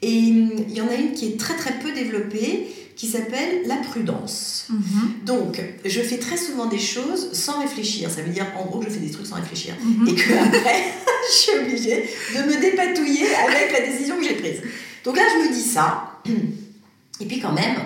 Et 0.03 0.12
il 0.12 0.72
y 0.72 0.81
en 0.81 0.88
a 0.88 0.94
une 0.94 1.12
qui 1.12 1.29
est 1.29 1.40
très 1.40 1.57
très 1.57 1.79
peu 1.79 1.92
développée 1.92 2.68
qui 2.96 3.07
s'appelle 3.07 3.62
la 3.66 3.77
prudence. 3.77 4.66
Mhm. 4.70 5.25
Donc, 5.25 5.62
je 5.85 6.01
fais 6.01 6.16
très 6.16 6.38
souvent 6.38 6.66
des 6.66 6.79
choses 6.79 7.33
sans 7.33 7.61
réfléchir. 7.61 8.11
Ça 8.11 8.22
veut 8.22 8.33
dire, 8.33 8.46
en 8.59 8.64
gros, 8.64 8.81
que 8.81 8.87
je 8.87 8.90
fais 8.90 9.01
des 9.01 9.11
trucs 9.11 9.27
sans 9.27 9.37
réfléchir. 9.37 9.75
Mhm. 9.83 10.09
Et 10.09 10.14
que 10.14 10.33
après, 10.33 10.85
je 11.31 11.35
suis 11.35 11.59
obligée 11.59 12.09
de 12.35 12.42
me 12.42 12.61
dépatouiller 12.61 13.27
avec 13.35 13.72
la 13.72 13.87
décision 13.87 14.16
que 14.16 14.25
j'ai 14.25 14.35
prise. 14.35 14.62
Donc 15.05 15.16
là, 15.16 15.22
je 15.35 15.49
me 15.49 15.55
dis 15.55 15.62
ça. 15.62 16.20
Et 17.20 17.25
puis 17.27 17.38
quand 17.38 17.53
même, 17.53 17.77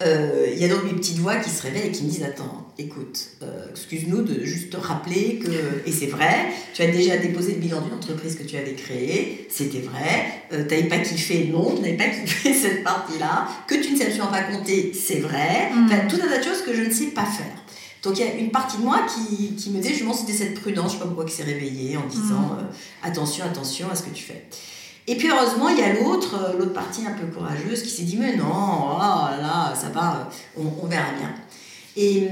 euh, 0.00 0.46
il 0.52 0.58
y 0.60 0.64
a 0.64 0.68
donc 0.68 0.84
mes 0.84 0.92
petites 0.92 1.18
voix 1.18 1.36
qui 1.36 1.50
se 1.50 1.62
réveillent 1.62 1.88
et 1.88 1.92
qui 1.92 2.04
me 2.04 2.10
disent 2.10 2.22
Attends, 2.22 2.68
écoute, 2.78 3.30
euh, 3.42 3.66
excuse-nous 3.70 4.22
de 4.22 4.44
juste 4.44 4.70
te 4.70 4.76
rappeler 4.76 5.40
que, 5.40 5.50
et 5.86 5.92
c'est 5.92 6.06
vrai, 6.06 6.46
tu 6.72 6.82
as 6.82 6.88
déjà 6.88 7.16
déposé 7.16 7.54
le 7.54 7.58
bilan 7.58 7.80
d'une 7.80 7.94
entreprise 7.94 8.36
que 8.36 8.44
tu 8.44 8.56
avais 8.56 8.74
créée, 8.74 9.48
c'était 9.50 9.80
vrai, 9.80 10.44
euh, 10.52 10.64
tu 10.68 10.74
n'avais 10.74 10.88
pas 10.88 10.98
kiffé, 10.98 11.50
non, 11.52 11.74
tu 11.74 11.82
n'avais 11.82 11.96
pas 11.96 12.08
kiffé 12.08 12.54
cette 12.54 12.84
partie-là, 12.84 13.48
que 13.66 13.74
tu 13.74 13.92
ne 13.92 13.96
sais 13.96 14.04
absolument 14.04 14.30
pas 14.30 14.42
compter, 14.42 14.92
c'est 14.94 15.18
vrai, 15.18 15.70
mm. 15.74 15.86
enfin, 15.86 16.06
tout 16.08 16.16
un 16.16 16.28
tas 16.28 16.38
de 16.38 16.44
choses 16.44 16.62
que 16.62 16.74
je 16.74 16.82
ne 16.82 16.92
sais 16.92 17.06
pas 17.06 17.24
faire. 17.24 17.46
Donc 18.04 18.16
il 18.16 18.24
y 18.24 18.28
a 18.28 18.34
une 18.34 18.52
partie 18.52 18.76
de 18.76 18.82
moi 18.82 19.00
qui, 19.12 19.56
qui 19.56 19.70
me 19.70 19.80
dit, 19.80 19.92
je 19.92 20.04
c'était 20.12 20.32
cette 20.32 20.54
prudence, 20.54 20.92
je 20.92 20.96
ne 20.96 20.98
sais 20.98 20.98
pas 21.00 21.06
pourquoi 21.06 21.24
qui 21.24 21.34
s'est 21.34 21.42
réveillée 21.42 21.96
en 21.96 22.06
disant 22.06 22.56
mm. 22.56 22.68
attention, 23.02 23.44
attention 23.44 23.90
à 23.90 23.96
ce 23.96 24.04
que 24.04 24.10
tu 24.10 24.22
fais. 24.22 24.44
Et 25.08 25.16
puis 25.16 25.30
heureusement, 25.30 25.70
il 25.70 25.78
y 25.78 25.82
a 25.82 25.94
l'autre, 25.94 26.36
euh, 26.36 26.58
l'autre 26.58 26.74
partie 26.74 27.00
un 27.06 27.12
peu 27.12 27.26
courageuse 27.26 27.82
qui 27.82 27.88
s'est 27.88 28.02
dit 28.02 28.18
mais 28.18 28.36
non, 28.36 28.44
oh 28.46 28.98
là, 28.98 29.72
ça 29.74 29.88
va, 29.88 30.28
on, 30.54 30.86
verra 30.86 31.12
bien. 31.18 31.34
Et, 31.96 32.28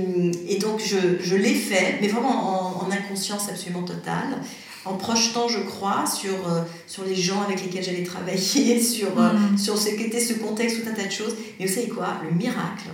et 0.46 0.58
donc 0.58 0.80
je, 0.84 0.98
je 1.22 1.36
l'ai 1.36 1.54
fait, 1.54 1.98
mais 2.02 2.08
vraiment 2.08 2.82
en, 2.82 2.90
inconscience 2.90 3.48
absolument 3.48 3.82
totale, 3.82 4.42
en 4.84 4.92
projetant, 4.92 5.48
je 5.48 5.60
crois, 5.60 6.04
sur, 6.06 6.48
euh, 6.48 6.62
sur 6.86 7.04
les 7.04 7.16
gens 7.16 7.40
avec 7.42 7.62
lesquels 7.62 7.82
j'allais 7.82 8.04
travailler, 8.04 8.80
sur, 8.82 9.18
euh, 9.18 9.32
mm. 9.32 9.58
sur 9.58 9.78
ce 9.78 9.88
qu'était 9.88 10.20
ce 10.20 10.34
contexte, 10.34 10.82
tout 10.82 10.88
un 10.90 10.92
tas 10.92 11.06
de 11.06 11.12
choses. 11.12 11.34
Mais 11.58 11.66
vous 11.66 11.74
savez 11.74 11.88
quoi? 11.88 12.20
Le 12.28 12.36
miracle, 12.36 12.90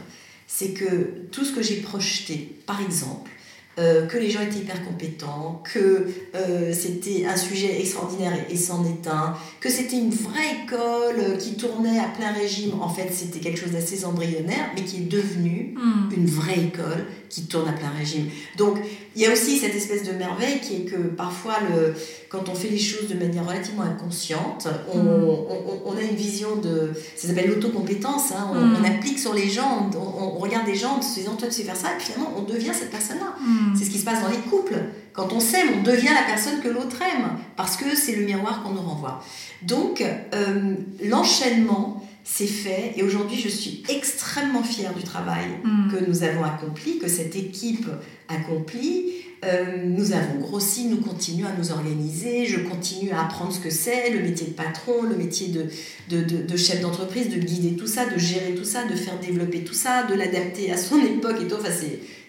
c'est 0.47 0.71
que 0.71 1.27
tout 1.33 1.45
ce 1.45 1.51
que 1.51 1.61
j'ai 1.61 1.81
projeté, 1.81 2.57
par 2.67 2.81
exemple, 2.81 3.33
euh, 3.79 4.07
que 4.07 4.19
les 4.19 4.31
gens 4.31 4.43
étaient 4.43 4.59
hyper 4.59 4.85
compétents, 4.85 5.63
que 5.73 6.07
euh, 6.35 6.75
c'était 6.75 7.25
un 7.25 7.37
sujet 7.37 7.81
extraordinaire 7.81 8.35
et, 8.51 8.57
s'en 8.57 8.85
est 8.85 9.07
un, 9.09 9.35
que 9.61 9.71
c'était 9.71 9.97
une 9.97 10.11
vraie 10.11 10.65
école 10.65 11.39
qui 11.39 11.55
tournait 11.55 11.99
à 11.99 12.09
plein 12.09 12.33
régime. 12.33 12.81
En 12.83 12.91
fait, 12.91 13.09
c'était 13.13 13.41
quelque 13.41 13.59
chose 13.59 13.73
d'assez 13.73 14.05
embryonnaire, 14.05 14.71
mais 14.75 14.83
qui 14.83 14.99
est 14.99 15.09
devenu 15.09 15.75
hmm. 15.77 16.13
une 16.15 16.27
vraie 16.27 16.59
école 16.59 17.07
qui 17.31 17.47
tourne 17.47 17.67
à 17.67 17.73
plein 17.73 17.89
régime. 17.89 18.27
Donc, 18.59 18.77
il 19.15 19.23
y 19.23 19.27
a 19.27 19.33
aussi 19.33 19.59
cette 19.59 19.75
espèce 19.75 20.05
de 20.05 20.13
merveille 20.13 20.61
qui 20.61 20.77
est 20.77 20.85
que 20.85 20.97
parfois, 20.97 21.55
le, 21.71 21.95
quand 22.29 22.49
on 22.49 22.55
fait 22.55 22.69
les 22.69 22.79
choses 22.79 23.09
de 23.09 23.15
manière 23.15 23.47
relativement 23.47 23.83
inconsciente, 23.83 24.69
on, 24.93 24.99
hmm. 24.99 25.25
on, 25.51 25.83
on 25.93 25.97
a 25.97 26.01
une 26.01 26.17
vision 26.17 26.57
de... 26.57 26.93
Ça 27.17 27.29
s'appelle 27.29 27.49
l'autocompétence. 27.49 28.33
Hein, 28.33 28.51
on, 28.53 28.81
hmm. 28.81 28.85
applique 28.85 29.19
sur 29.19 29.35
les 29.35 29.49
gens, 29.49 29.91
on, 29.97 30.39
regarde 30.39 30.67
des 30.67 30.75
gens 30.75 30.97
en 30.97 31.03
se 31.03 31.21
disant, 31.21 31.37
toi, 31.37 31.49
tu 31.49 31.55
sais 31.55 31.63
faire 31.63 31.77
ça, 31.77 31.89
et 31.97 32.01
finalement, 32.01 32.33
on 32.37 32.43
devient 32.43 32.73
cette 32.73 32.91
personne-là. 32.91 33.35
Hmm. 33.39 33.75
C'est 33.77 33.85
ce 33.85 33.91
qui 33.91 33.99
se 33.99 34.05
passe 34.05 34.23
dans 34.23 34.31
les 34.31 34.51
couples. 34.51 34.79
Quand 35.13 35.33
on 35.33 35.41
s'aime, 35.41 35.69
on 35.81 35.83
devient 35.83 36.15
la 36.15 36.27
personne 36.27 36.61
que 36.61 36.69
l'autre 36.69 36.97
aime, 37.03 37.33
parce 37.57 37.77
que 37.77 37.95
c'est 37.95 38.17
le 38.17 38.25
miroir 38.25 38.63
qu'on 38.63 38.71
nous 38.71 38.81
renvoie. 38.81 39.23
Donc, 39.63 40.01
euh, 40.01 40.75
l'enchaînement 41.05 42.03
c'est 42.25 42.47
fait 42.47 42.95
et 42.97 43.03
aujourd'hui 43.03 43.39
je 43.39 43.49
suis 43.49 43.83
extrêmement 43.89 44.63
fière 44.63 44.95
du 44.95 45.03
travail 45.03 45.47
hmm. 45.65 45.91
que 45.91 46.05
nous 46.05 46.23
avons 46.23 46.45
accompli, 46.45 46.99
que 46.99 47.09
cette 47.09 47.37
équipe 47.37 47.87
accomplit. 48.29 49.13
Euh, 49.45 49.85
nous 49.85 50.13
avons 50.13 50.39
grossi, 50.39 50.85
nous 50.85 50.99
continuons 50.99 51.49
à 51.49 51.53
nous 51.59 51.73
organiser, 51.73 52.47
je 52.47 52.61
continue 52.61 53.11
à 53.11 53.23
apprendre 53.23 53.53
ce 53.53 53.59
que 53.59 53.71
c'est, 53.71 54.11
le 54.11 54.21
métier 54.21 54.47
de 54.47 54.53
patron, 54.53 55.03
le 55.03 55.17
métier 55.17 55.49
de, 55.49 55.67
de, 56.11 56.43
de, 56.43 56.57
chef 56.57 56.81
d'entreprise, 56.81 57.29
de 57.29 57.41
guider 57.41 57.75
tout 57.75 57.89
ça, 57.89 58.09
de 58.09 58.17
gérer 58.21 58.55
tout 58.55 58.65
ça, 58.65 58.85
de 58.85 58.95
faire 58.95 59.19
développer 59.19 59.65
tout 59.65 59.75
ça, 59.75 60.05
de 60.05 60.15
l'adapter 60.15 60.71
à 60.71 60.77
son 60.77 60.97
époque 61.05 61.39
et 61.43 61.49
tout. 61.49 61.57
Enfin, 61.57 61.73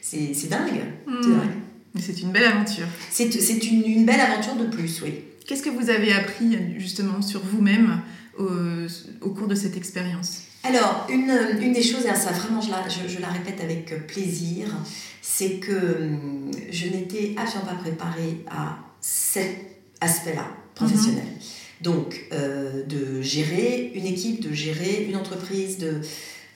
c'est 0.02 0.50
dingue. 0.50 0.82
Hmm. 1.06 1.38
C'est 2.00 2.20
une 2.24 2.32
belle 2.32 2.46
aventure. 2.46 2.88
C'est 3.12 3.28
une, 3.36 3.86
une 3.86 4.06
belle 4.06 4.20
aventure 4.20 4.56
de 4.56 4.66
plus, 4.66 5.04
oui. 5.04 5.14
Qu'est-ce 5.46 5.62
que 5.62 5.70
vous 5.70 5.92
avez 5.92 6.14
appris 6.14 6.58
justement 6.80 7.22
sur 7.22 7.42
vous-même 7.42 8.02
au, 8.38 9.30
cours 9.30 9.48
de 9.48 9.56
cette 9.56 9.78
expérience 9.78 10.44
Alors, 10.64 11.08
une, 11.10 11.32
une, 11.62 11.74
des 11.74 11.84
choses, 11.84 12.06
et 12.06 12.16
ça 12.16 12.32
vraiment 12.32 12.62
je 12.62 12.72
la, 12.72 12.88
je, 12.88 13.20
la 13.20 13.28
répète 13.28 13.62
avec 13.62 14.08
plaisir, 14.08 14.68
c'est 15.22 15.60
que 15.60 15.98
hum, 16.04 16.52
je 16.72 16.88
n'étais 16.88 17.36
absolument 17.38 17.72
pas 17.72 17.78
préparée 17.78 18.44
à 18.50 18.78
cet 19.00 19.58
aspect-là, 20.02 20.48
professionnel. 20.76 21.26
Mhm. 21.26 21.84
Donc, 21.84 22.28
euh, 22.32 22.84
de 22.86 23.22
gérer 23.22 23.92
une 23.94 24.06
équipe, 24.06 24.42
de 24.42 24.54
gérer 24.54 25.06
une 25.10 25.18
entreprise, 25.18 25.78
de... 25.78 26.00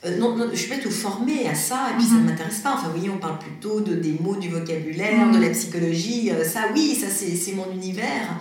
Euh, 0.04 0.16
non, 0.16 0.36
non, 0.36 0.48
je 0.52 0.56
suis 0.56 0.68
pas 0.68 0.78
tout 0.78 0.90
formée 0.90 1.46
à 1.48 1.54
ça, 1.54 1.88
et 1.90 1.96
puis 1.98 2.06
ça 2.06 2.14
ne 2.14 2.20
mhm. 2.20 2.26
m'intéresse 2.26 2.60
pas. 2.60 2.74
Enfin, 2.74 2.86
vous 2.86 2.94
voyez, 2.98 3.10
on 3.10 3.18
parle 3.18 3.38
plutôt 3.38 3.80
de, 3.80 3.94
des 3.94 4.16
mots, 4.20 4.36
du 4.36 4.48
vocabulaire, 4.48 5.30
de 5.30 5.36
mhm. 5.36 5.42
la 5.42 5.50
psychologie. 5.50 6.30
Euh, 6.30 6.44
ça, 6.44 6.68
oui, 6.74 6.94
ça, 6.94 7.08
c'est 7.08 7.52
mon 7.52 7.70
univers. 7.72 8.38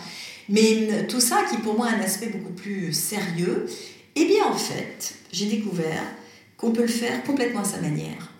Mais 0.49 1.05
tout 1.07 1.19
ça 1.19 1.43
qui 1.49 1.57
pour 1.57 1.75
moi 1.75 1.87
a 1.87 1.95
un 1.95 1.99
aspect 1.99 2.27
beaucoup 2.27 2.53
plus 2.53 2.93
sérieux, 2.93 3.65
eh 4.15 4.25
bien 4.25 4.45
en 4.45 4.57
fait, 4.57 5.15
j'ai 5.31 5.47
découvert 5.47 6.03
qu'on 6.57 6.71
peut 6.71 6.83
le 6.83 6.87
faire 6.87 7.23
complètement 7.23 7.61
à 7.61 7.65
sa 7.65 7.81
manière. 7.81 8.31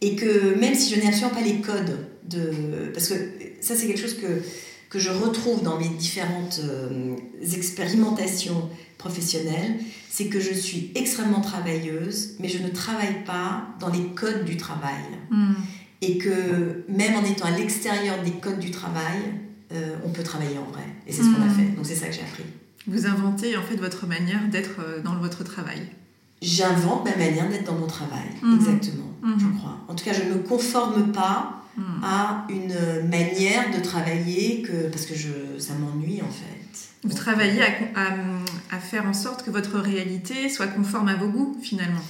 Et 0.00 0.16
que 0.16 0.54
même 0.58 0.74
si 0.74 0.94
je 0.94 1.00
n'ai 1.00 1.06
absolument 1.06 1.30
pas 1.30 1.42
les 1.42 1.60
codes 1.60 2.08
de... 2.28 2.90
Parce 2.92 3.08
que 3.08 3.14
ça 3.60 3.76
c'est 3.76 3.86
quelque 3.86 4.00
chose 4.00 4.18
que, 4.18 4.42
que 4.88 4.98
je 4.98 5.10
retrouve 5.10 5.62
dans 5.62 5.78
mes 5.78 5.88
différentes 5.88 6.60
euh, 6.64 7.14
expérimentations 7.54 8.68
professionnelles, 8.98 9.76
c'est 10.10 10.26
que 10.26 10.40
je 10.40 10.52
suis 10.52 10.90
extrêmement 10.94 11.40
travailleuse, 11.40 12.36
mais 12.40 12.48
je 12.48 12.58
ne 12.58 12.68
travaille 12.68 13.24
pas 13.24 13.68
dans 13.80 13.88
les 13.88 14.06
codes 14.14 14.44
du 14.44 14.56
travail. 14.56 15.04
Hmm. 15.30 15.54
Et 16.00 16.18
que 16.18 16.84
même 16.88 17.14
en 17.14 17.24
étant 17.24 17.46
à 17.46 17.56
l'extérieur 17.56 18.22
des 18.22 18.32
codes 18.32 18.58
du 18.58 18.70
travail, 18.72 19.20
euh, 19.72 19.96
on 20.04 20.10
peut 20.10 20.22
travailler 20.22 20.58
en 20.58 20.70
vrai. 20.70 20.84
Et 21.06 21.12
c'est 21.12 21.22
ce 21.22 21.28
qu'on 21.28 21.42
a 21.42 21.46
hmm. 21.46 21.54
fait. 21.54 21.76
Donc 21.76 21.86
c'est 21.86 21.94
ça 21.94 22.06
que 22.06 22.12
j'ai 22.12 22.20
appris. 22.20 22.44
Vous 22.86 23.06
inventez 23.06 23.56
en 23.56 23.62
fait 23.62 23.76
votre 23.76 24.06
manière 24.06 24.48
d'être 24.50 24.80
euh, 24.80 25.00
dans 25.02 25.16
votre 25.16 25.44
travail. 25.44 25.80
J'invente 26.40 27.04
ma 27.04 27.16
manière 27.16 27.48
d'être 27.48 27.64
dans 27.64 27.78
mon 27.78 27.86
travail, 27.86 28.28
hmm. 28.42 28.54
exactement, 28.54 29.12
hmm. 29.22 29.38
je 29.38 29.58
crois. 29.58 29.78
En 29.88 29.94
tout 29.94 30.04
cas, 30.04 30.12
je 30.12 30.22
ne 30.22 30.34
me 30.34 30.38
conforme 30.40 31.12
pas 31.12 31.58
à 32.02 32.46
une 32.50 33.08
manière 33.08 33.74
de 33.74 33.80
travailler 33.82 34.60
que 34.60 34.88
parce 34.88 35.06
que 35.06 35.14
je, 35.14 35.58
ça 35.58 35.72
m'ennuie 35.74 36.20
en 36.20 36.28
fait. 36.28 37.08
Vous 37.08 37.14
travaillez 37.14 37.62
à, 37.94 38.76
à 38.76 38.78
faire 38.78 39.06
en 39.06 39.14
sorte 39.14 39.42
que 39.42 39.50
votre 39.50 39.78
réalité 39.78 40.50
soit 40.50 40.66
conforme 40.66 41.08
à 41.08 41.14
vos 41.14 41.28
goûts 41.28 41.56
finalement 41.62 42.02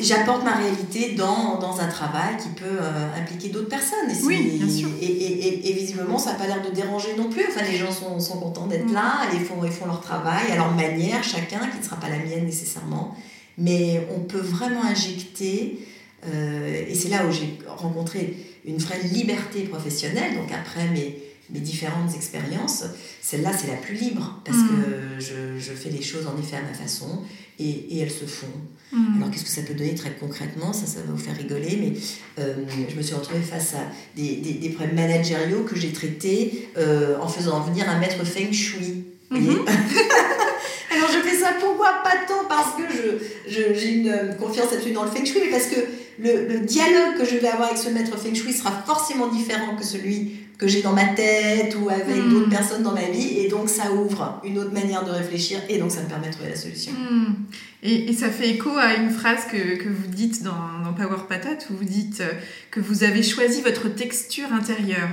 j'apporte 0.00 0.44
ma 0.44 0.56
réalité 0.56 1.14
dans, 1.14 1.58
dans, 1.58 1.80
un 1.80 1.88
travail 1.88 2.36
qui 2.40 2.48
peut 2.50 2.64
euh, 2.64 3.20
impliquer 3.20 3.48
d'autres 3.48 3.68
personnes. 3.68 4.10
Et, 4.10 4.24
oui, 4.24 4.58
bien 4.58 4.68
sûr. 4.68 4.88
Et, 5.00 5.06
et, 5.06 5.70
et, 5.70 5.72
visiblement, 5.72 6.18
ça 6.18 6.32
n'a 6.32 6.38
pas 6.38 6.46
l'air 6.46 6.62
de 6.62 6.70
déranger 6.70 7.16
non 7.16 7.28
plus. 7.28 7.44
Enfin, 7.48 7.62
les 7.68 7.76
gens 7.76 7.90
sont, 7.90 8.20
sont 8.20 8.38
contents 8.38 8.66
d'être 8.66 8.88
mm. 8.88 8.94
là, 8.94 9.20
ils 9.32 9.40
font, 9.40 9.64
ils 9.64 9.72
font 9.72 9.86
leur 9.86 10.00
travail 10.00 10.52
à 10.52 10.56
leur 10.56 10.72
manière, 10.74 11.22
chacun, 11.24 11.66
qui 11.68 11.78
ne 11.78 11.82
sera 11.82 11.96
pas 11.96 12.08
la 12.08 12.18
mienne 12.18 12.44
nécessairement. 12.44 13.16
Mais 13.56 14.06
on 14.16 14.20
peut 14.20 14.38
vraiment 14.38 14.84
injecter, 14.84 15.80
euh, 16.26 16.84
et 16.88 16.94
c'est 16.94 17.08
là 17.08 17.26
où 17.26 17.32
j'ai 17.32 17.58
rencontré 17.66 18.36
une 18.64 18.76
vraie 18.76 19.02
liberté 19.02 19.62
professionnelle. 19.62 20.36
Donc 20.36 20.52
après 20.52 20.86
mes, 20.90 21.18
mes 21.50 21.60
différentes 21.60 22.14
expériences, 22.14 22.84
celle-là, 23.20 23.50
c'est 23.52 23.66
la 23.66 23.76
plus 23.76 23.96
libre, 23.96 24.40
parce 24.44 24.58
mm. 24.58 24.68
que 24.68 25.20
je, 25.20 25.58
je, 25.58 25.72
fais 25.72 25.90
les 25.90 26.02
choses 26.02 26.28
en 26.28 26.38
effet 26.40 26.56
à 26.56 26.62
ma 26.62 26.74
façon, 26.74 27.24
et, 27.58 27.68
et 27.68 27.98
elles 28.00 28.10
se 28.10 28.24
font. 28.24 28.46
Mm. 28.92 29.16
Alors 29.16 29.30
qu'est-ce 29.30 29.44
que 29.44 29.50
ça 29.50 29.62
peut 29.62 29.74
donner 29.74 29.94
très 29.94 30.12
concrètement? 30.12 30.72
Ça, 30.72 30.86
ça 30.86 31.00
va 31.00 31.12
vous 31.12 31.18
faire 31.18 31.36
rigoler, 31.36 31.78
mais 31.80 31.92
euh, 32.42 32.54
je 32.88 32.96
me 32.96 33.02
suis 33.02 33.14
retrouvée 33.14 33.42
face 33.42 33.74
à 33.74 33.80
des, 34.16 34.36
des, 34.36 34.54
des 34.54 34.68
problèmes 34.70 34.96
managériaux 34.96 35.62
que 35.62 35.76
j'ai 35.76 35.92
traités 35.92 36.68
euh, 36.76 37.18
en 37.20 37.28
faisant 37.28 37.60
venir 37.60 37.88
un 37.88 37.98
maître 37.98 38.24
feng 38.24 38.52
shui. 38.52 39.04
Mm-hmm. 39.30 39.38
Alors 40.90 41.10
je 41.12 41.28
fais 41.28 41.36
ça 41.36 41.52
pourquoi 41.60 42.02
Pas 42.02 42.16
tant 42.26 42.48
parce 42.48 42.76
que 42.76 42.82
j'ai 43.46 43.74
je, 43.74 43.88
une 43.88 44.36
confiance 44.38 44.72
absolue 44.72 44.94
dans 44.94 45.04
le 45.04 45.10
feng 45.10 45.24
shui, 45.24 45.40
mais 45.44 45.50
parce 45.50 45.66
que 45.66 45.80
le, 46.18 46.48
le, 46.48 46.60
dialogue 46.60 47.18
que 47.18 47.24
je 47.24 47.36
vais 47.36 47.48
avoir 47.48 47.68
avec 47.68 47.78
ce 47.80 47.90
maître 47.90 48.16
feng 48.18 48.34
shui 48.34 48.52
sera 48.52 48.72
forcément 48.86 49.28
différent 49.28 49.76
que 49.76 49.84
celui 49.84 50.47
que 50.58 50.66
j'ai 50.66 50.82
dans 50.82 50.92
ma 50.92 51.06
tête 51.06 51.76
ou 51.80 51.88
avec 51.88 52.16
hmm. 52.16 52.30
d'autres 52.30 52.50
personnes 52.50 52.82
dans 52.82 52.92
ma 52.92 53.08
vie. 53.08 53.38
Et 53.38 53.48
donc, 53.48 53.68
ça 53.68 53.92
ouvre 53.92 54.42
une 54.44 54.58
autre 54.58 54.72
manière 54.72 55.04
de 55.04 55.10
réfléchir 55.10 55.60
et 55.68 55.78
donc 55.78 55.92
ça 55.92 56.02
me 56.02 56.08
permet 56.08 56.28
de 56.28 56.32
trouver 56.32 56.50
la 56.50 56.56
solution. 56.56 56.92
Hmm. 56.92 57.34
Et, 57.84 58.10
et, 58.10 58.12
ça 58.12 58.28
fait 58.28 58.50
écho 58.50 58.70
à 58.76 58.94
une 58.94 59.10
phrase 59.10 59.44
que, 59.50 59.76
que 59.76 59.88
vous 59.88 60.08
dites 60.08 60.42
dans, 60.42 60.80
dans, 60.84 60.92
Power 60.92 61.22
Patate 61.28 61.68
où 61.70 61.76
vous 61.76 61.84
dites 61.84 62.20
euh, 62.20 62.32
que 62.72 62.80
vous 62.80 63.04
avez 63.04 63.22
choisi 63.22 63.62
votre 63.62 63.88
texture 63.88 64.52
intérieure. 64.52 65.10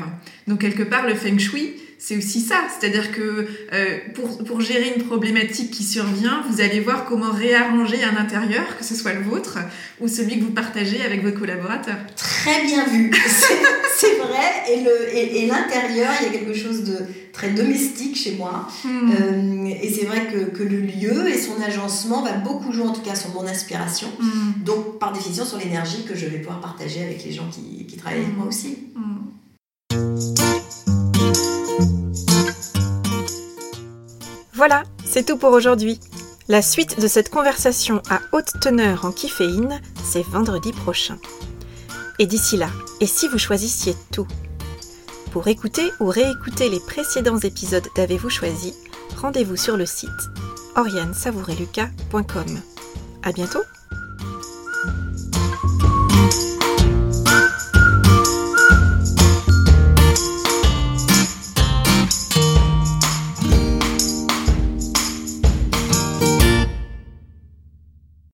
Donc, 0.47 0.61
quelque 0.61 0.81
part, 0.81 1.05
le 1.05 1.13
feng 1.13 1.37
shui, 1.37 1.75
c'est 1.97 2.17
aussi 2.17 2.41
ça. 2.41 2.67
C'est-à-dire 2.69 3.11
que 3.11 3.47
euh, 3.73 3.97
pour, 4.13 4.43
pour, 4.43 4.61
gérer 4.61 4.93
une 4.95 5.03
problématique 5.03 5.71
qui 5.71 5.83
survient, 5.83 6.43
vous 6.49 6.61
allez 6.61 6.79
voir 6.79 7.05
comment 7.05 7.31
réarranger 7.31 8.03
un 8.03 8.17
intérieur, 8.17 8.77
que 8.77 8.83
ce 8.83 8.95
soit 8.95 9.13
le 9.13 9.21
vôtre 9.21 9.57
ou 9.99 10.07
celui 10.07 10.39
que 10.39 10.43
vous 10.43 10.51
partagez 10.51 11.01
avec 11.03 11.23
vos 11.23 11.31
collaborateurs. 11.31 11.97
Très 12.15 12.63
bien 12.63 12.85
vu, 12.85 13.11
c'est 13.95 14.15
vrai. 14.15 14.65
Et 14.69 15.47
l'intérieur, 15.47 16.11
et 16.21 16.25
il 16.25 16.33
y 16.33 16.35
a 16.35 16.39
quelque 16.39 16.53
chose 16.53 16.83
de 16.83 16.97
très 17.35 17.49
domestique 17.49 18.15
chez 18.15 18.35
moi. 18.35 18.67
Hmm. 18.83 19.11
Euh, 19.11 19.69
et 19.81 19.91
c'est 19.91 20.05
vrai 20.05 20.27
que, 20.31 20.57
que, 20.57 20.63
le 20.63 20.79
lieu 20.79 21.29
et 21.29 21.37
son 21.37 21.61
agencement 21.61 22.23
va 22.23 22.33
beaucoup 22.33 22.71
jouer 22.71 22.87
en 22.87 22.93
tout 22.93 23.01
cas 23.01 23.15
sur 23.15 23.29
mon 23.31 23.45
inspiration. 23.45 24.07
Hmm. 24.19 24.63
Donc 24.63 24.99
par 24.99 25.11
définition 25.11 25.45
sur 25.45 25.57
l'énergie 25.57 26.05
que 26.07 26.15
je 26.15 26.27
vais 26.27 26.37
pouvoir 26.37 26.61
partager 26.61 27.03
avec 27.03 27.23
les 27.25 27.33
gens 27.33 27.49
qui, 27.51 27.85
qui 27.85 27.97
travaillent 27.97 28.21
avec 28.21 28.33
hmm. 28.33 28.37
moi 28.37 28.47
aussi. 28.47 28.77
Voilà, 34.67 34.81
c'est 35.05 35.27
tout 35.27 35.37
pour 35.37 35.51
aujourd'hui. 35.51 35.99
La 36.47 36.63
suite 36.63 36.99
de 36.99 37.07
cette 37.07 37.29
conversation 37.29 38.01
à 38.09 38.19
haute 38.31 38.51
teneur 38.59 39.05
en 39.05 39.11
kifféine, 39.11 39.79
c'est 40.03 40.25
vendredi 40.25 40.71
prochain. 40.71 41.19
Et 42.17 42.25
d'ici 42.25 42.57
là, 42.57 42.69
et 42.99 43.05
si 43.05 43.27
vous 43.27 43.37
choisissiez 43.37 43.95
tout? 44.11 44.25
Pour 45.31 45.47
écouter 45.49 45.91
ou 45.99 46.07
réécouter 46.07 46.69
les 46.69 46.79
précédents 46.79 47.37
épisodes 47.37 47.87
d'Avez-vous 47.95 48.31
choisi, 48.31 48.73
rendez-vous 49.21 49.55
sur 49.55 49.77
le 49.77 49.85
site 49.85 50.09
oriane 50.75 51.13
À 53.21 53.31
bientôt 53.33 53.61